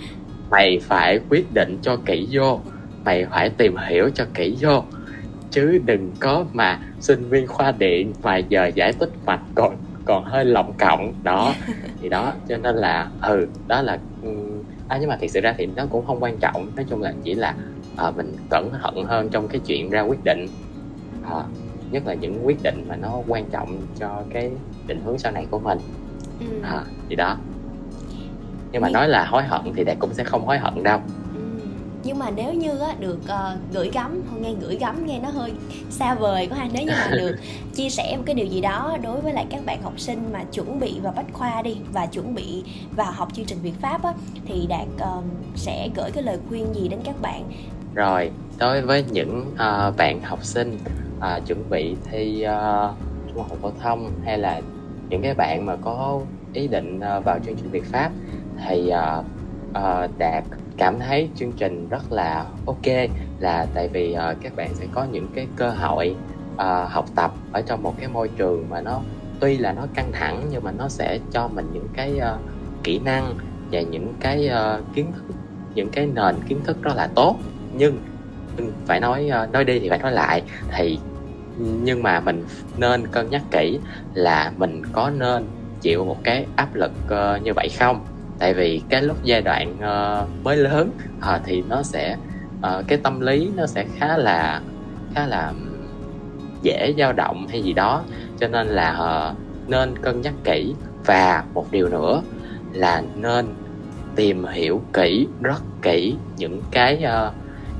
[0.50, 2.60] mày phải quyết định cho kỹ vô
[3.06, 4.84] mày phải tìm hiểu cho kỹ vô.
[5.52, 9.76] Chứ đừng có mà sinh viên khoa điện mà giờ giải tích mạch còn
[10.06, 11.54] còn hơi lòng cộng đó
[12.02, 14.00] thì đó cho nên là ừ đó là
[14.92, 16.68] à, nhưng mà thực sự ra thì nó cũng không quan trọng.
[16.76, 17.56] Nói chung là chỉ là
[17.98, 20.48] à, mình cẩn thận hơn trong cái chuyện ra quyết định.
[21.24, 21.44] À,
[21.92, 24.52] nhất là những quyết định mà nó quan trọng cho cái
[24.88, 25.78] định hướng sau này của mình.
[26.40, 26.46] Ừ.
[26.64, 27.38] à, thì đó.
[28.72, 31.00] Nhưng mà nói là hối hận thì đạt cũng sẽ không hối hận đâu
[32.04, 35.30] nhưng mà nếu như á, được uh, gửi gắm không nghe gửi gắm nghe nó
[35.30, 35.52] hơi
[35.90, 36.68] xa vời quá ha.
[36.74, 37.36] Nếu như mà được
[37.76, 40.44] chia sẻ một cái điều gì đó đối với lại các bạn học sinh mà
[40.44, 42.64] chuẩn bị vào bách khoa đi và chuẩn bị
[42.96, 44.14] vào học chương trình Việt Pháp á,
[44.46, 45.24] thì đạt uh,
[45.56, 47.44] sẽ gửi cái lời khuyên gì đến các bạn?
[47.96, 50.78] Rồi đối với những uh, bạn học sinh
[51.18, 52.96] uh, chuẩn bị thi uh,
[53.28, 54.62] trung học phổ thông hay là
[55.10, 56.20] những cái bạn mà có
[56.54, 58.12] ý định uh, vào chương trình Việt Pháp
[58.68, 59.26] thì uh,
[59.74, 60.44] Ờ, uh, đạt
[60.78, 63.10] cảm thấy chương trình rất là ok
[63.40, 66.16] là tại vì uh, các bạn sẽ có những cái cơ hội
[66.54, 66.60] uh,
[66.90, 69.02] học tập ở trong một cái môi trường mà nó
[69.40, 72.40] tuy là nó căng thẳng nhưng mà nó sẽ cho mình những cái uh,
[72.84, 73.34] kỹ năng
[73.72, 75.24] và những cái uh, kiến thức
[75.76, 77.36] những cái nền kiến thức rất là tốt.
[77.74, 78.00] Nhưng
[78.86, 80.44] phải nói uh, nói đi thì phải nói lại
[80.78, 81.00] thì
[81.58, 82.46] nhưng mà mình
[82.78, 83.80] nên cân nhắc kỹ
[84.14, 85.46] là mình có nên
[85.82, 88.06] chịu một cái áp lực uh, như vậy không?
[88.42, 92.18] Tại vì cái lúc giai đoạn uh, mới lớn uh, thì nó sẽ
[92.58, 94.62] uh, cái tâm lý nó sẽ khá là
[95.16, 95.54] khá là
[96.62, 98.04] dễ dao động hay gì đó.
[98.40, 98.92] Cho nên là
[99.32, 99.38] uh,
[99.70, 100.74] nên cân nhắc kỹ.
[101.06, 102.22] Và một điều nữa
[102.74, 103.48] là nên
[104.16, 107.34] tìm hiểu kỹ rất kỹ những cái uh,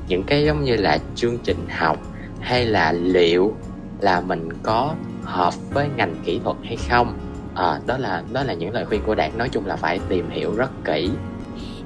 [0.08, 1.98] những cái giống như là chương trình học
[2.40, 3.56] hay là liệu
[4.00, 7.18] là mình có hợp với ngành kỹ thuật hay không
[7.54, 9.36] à, đó là đó là những lời khuyên của đạt.
[9.36, 11.10] Nói chung là phải tìm hiểu rất kỹ.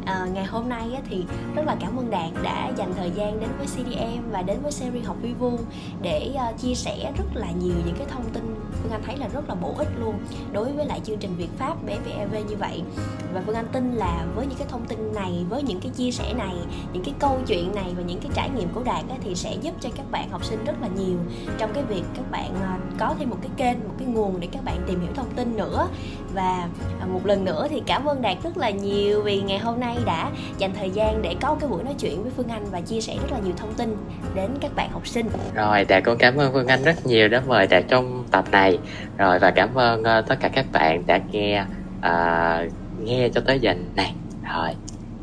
[0.06, 3.40] À, ngày hôm nay á, thì rất là cảm ơn đạt đã dành thời gian
[3.40, 5.58] đến với cdm và đến với series học vi vu
[6.02, 9.28] để uh, chia sẻ rất là nhiều những cái thông tin phương anh thấy là
[9.28, 10.14] rất là bổ ích luôn
[10.52, 12.82] đối với lại chương trình việt pháp bvev như vậy
[13.34, 16.10] và phương anh tin là với những cái thông tin này với những cái chia
[16.10, 16.54] sẻ này
[16.92, 19.74] những cái câu chuyện này và những cái trải nghiệm của đạt thì sẽ giúp
[19.80, 21.16] cho các bạn học sinh rất là nhiều
[21.58, 24.48] trong cái việc các bạn à, có thêm một cái kênh một cái nguồn để
[24.52, 25.88] các bạn tìm hiểu thông tin nữa
[26.34, 26.68] và
[27.00, 29.96] à, một lần nữa thì cảm ơn đạt rất là nhiều vì ngày hôm nay
[30.04, 33.00] đã dành thời gian để có cái buổi nói chuyện với Phương Anh và chia
[33.00, 33.96] sẻ rất là nhiều thông tin
[34.34, 35.26] đến các bạn học sinh.
[35.54, 38.65] Rồi, Đạt cũng cảm ơn Phương Anh rất nhiều đã mời Đạt trong tập này.
[39.16, 41.64] Rồi và cảm ơn uh, tất cả các bạn đã nghe
[42.06, 44.14] uh, nghe cho tới giờ này.
[44.54, 44.70] Rồi,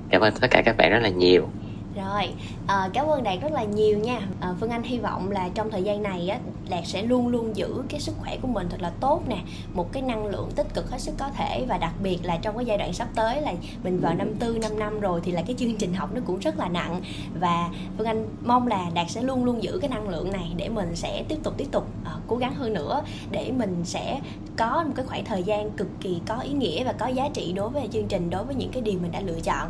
[0.09, 1.49] cảm ơn tất cả các bạn rất là nhiều
[1.95, 2.35] rồi
[2.67, 4.19] à, cảm ơn đạt rất là nhiều nha.
[4.41, 6.39] À, phương anh hy vọng là trong thời gian này á
[6.69, 9.37] đạt sẽ luôn luôn giữ cái sức khỏe của mình thật là tốt nè
[9.73, 11.65] một cái năng lượng tích cực hết sức có thể.
[11.67, 13.53] Và đặc biệt là trong cái giai đoạn sắp tới là
[13.83, 16.39] mình vào năm tư năm năm rồi thì là cái chương trình học nó cũng
[16.39, 17.01] rất là nặng.
[17.39, 20.69] Và phương anh mong là đạt sẽ luôn luôn giữ cái năng lượng này để
[20.69, 23.01] mình sẽ tiếp tục tiếp tục uh, cố gắng hơn nữa
[23.31, 24.19] để mình sẽ
[24.57, 27.53] có một cái khoảng thời gian cực kỳ có ý nghĩa và có giá trị
[27.55, 29.69] đối với chương trình đối với những cái điều mình đã lựa chọn.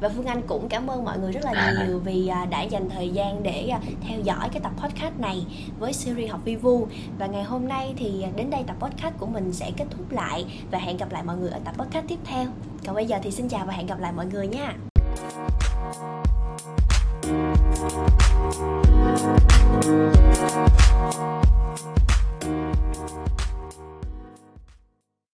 [0.00, 2.88] Và phương anh cũng cảm ơn mọi người rất là nhiều vì À, đã dành
[2.90, 5.46] thời gian để à, theo dõi cái tập podcast này
[5.78, 6.88] với series học vi vu.
[7.18, 10.12] Và ngày hôm nay thì à, đến đây tập podcast của mình sẽ kết thúc
[10.12, 10.44] lại.
[10.70, 12.46] Và hẹn gặp lại mọi người ở tập podcast tiếp theo.
[12.86, 14.74] Còn bây giờ thì xin chào và hẹn gặp lại mọi người nha.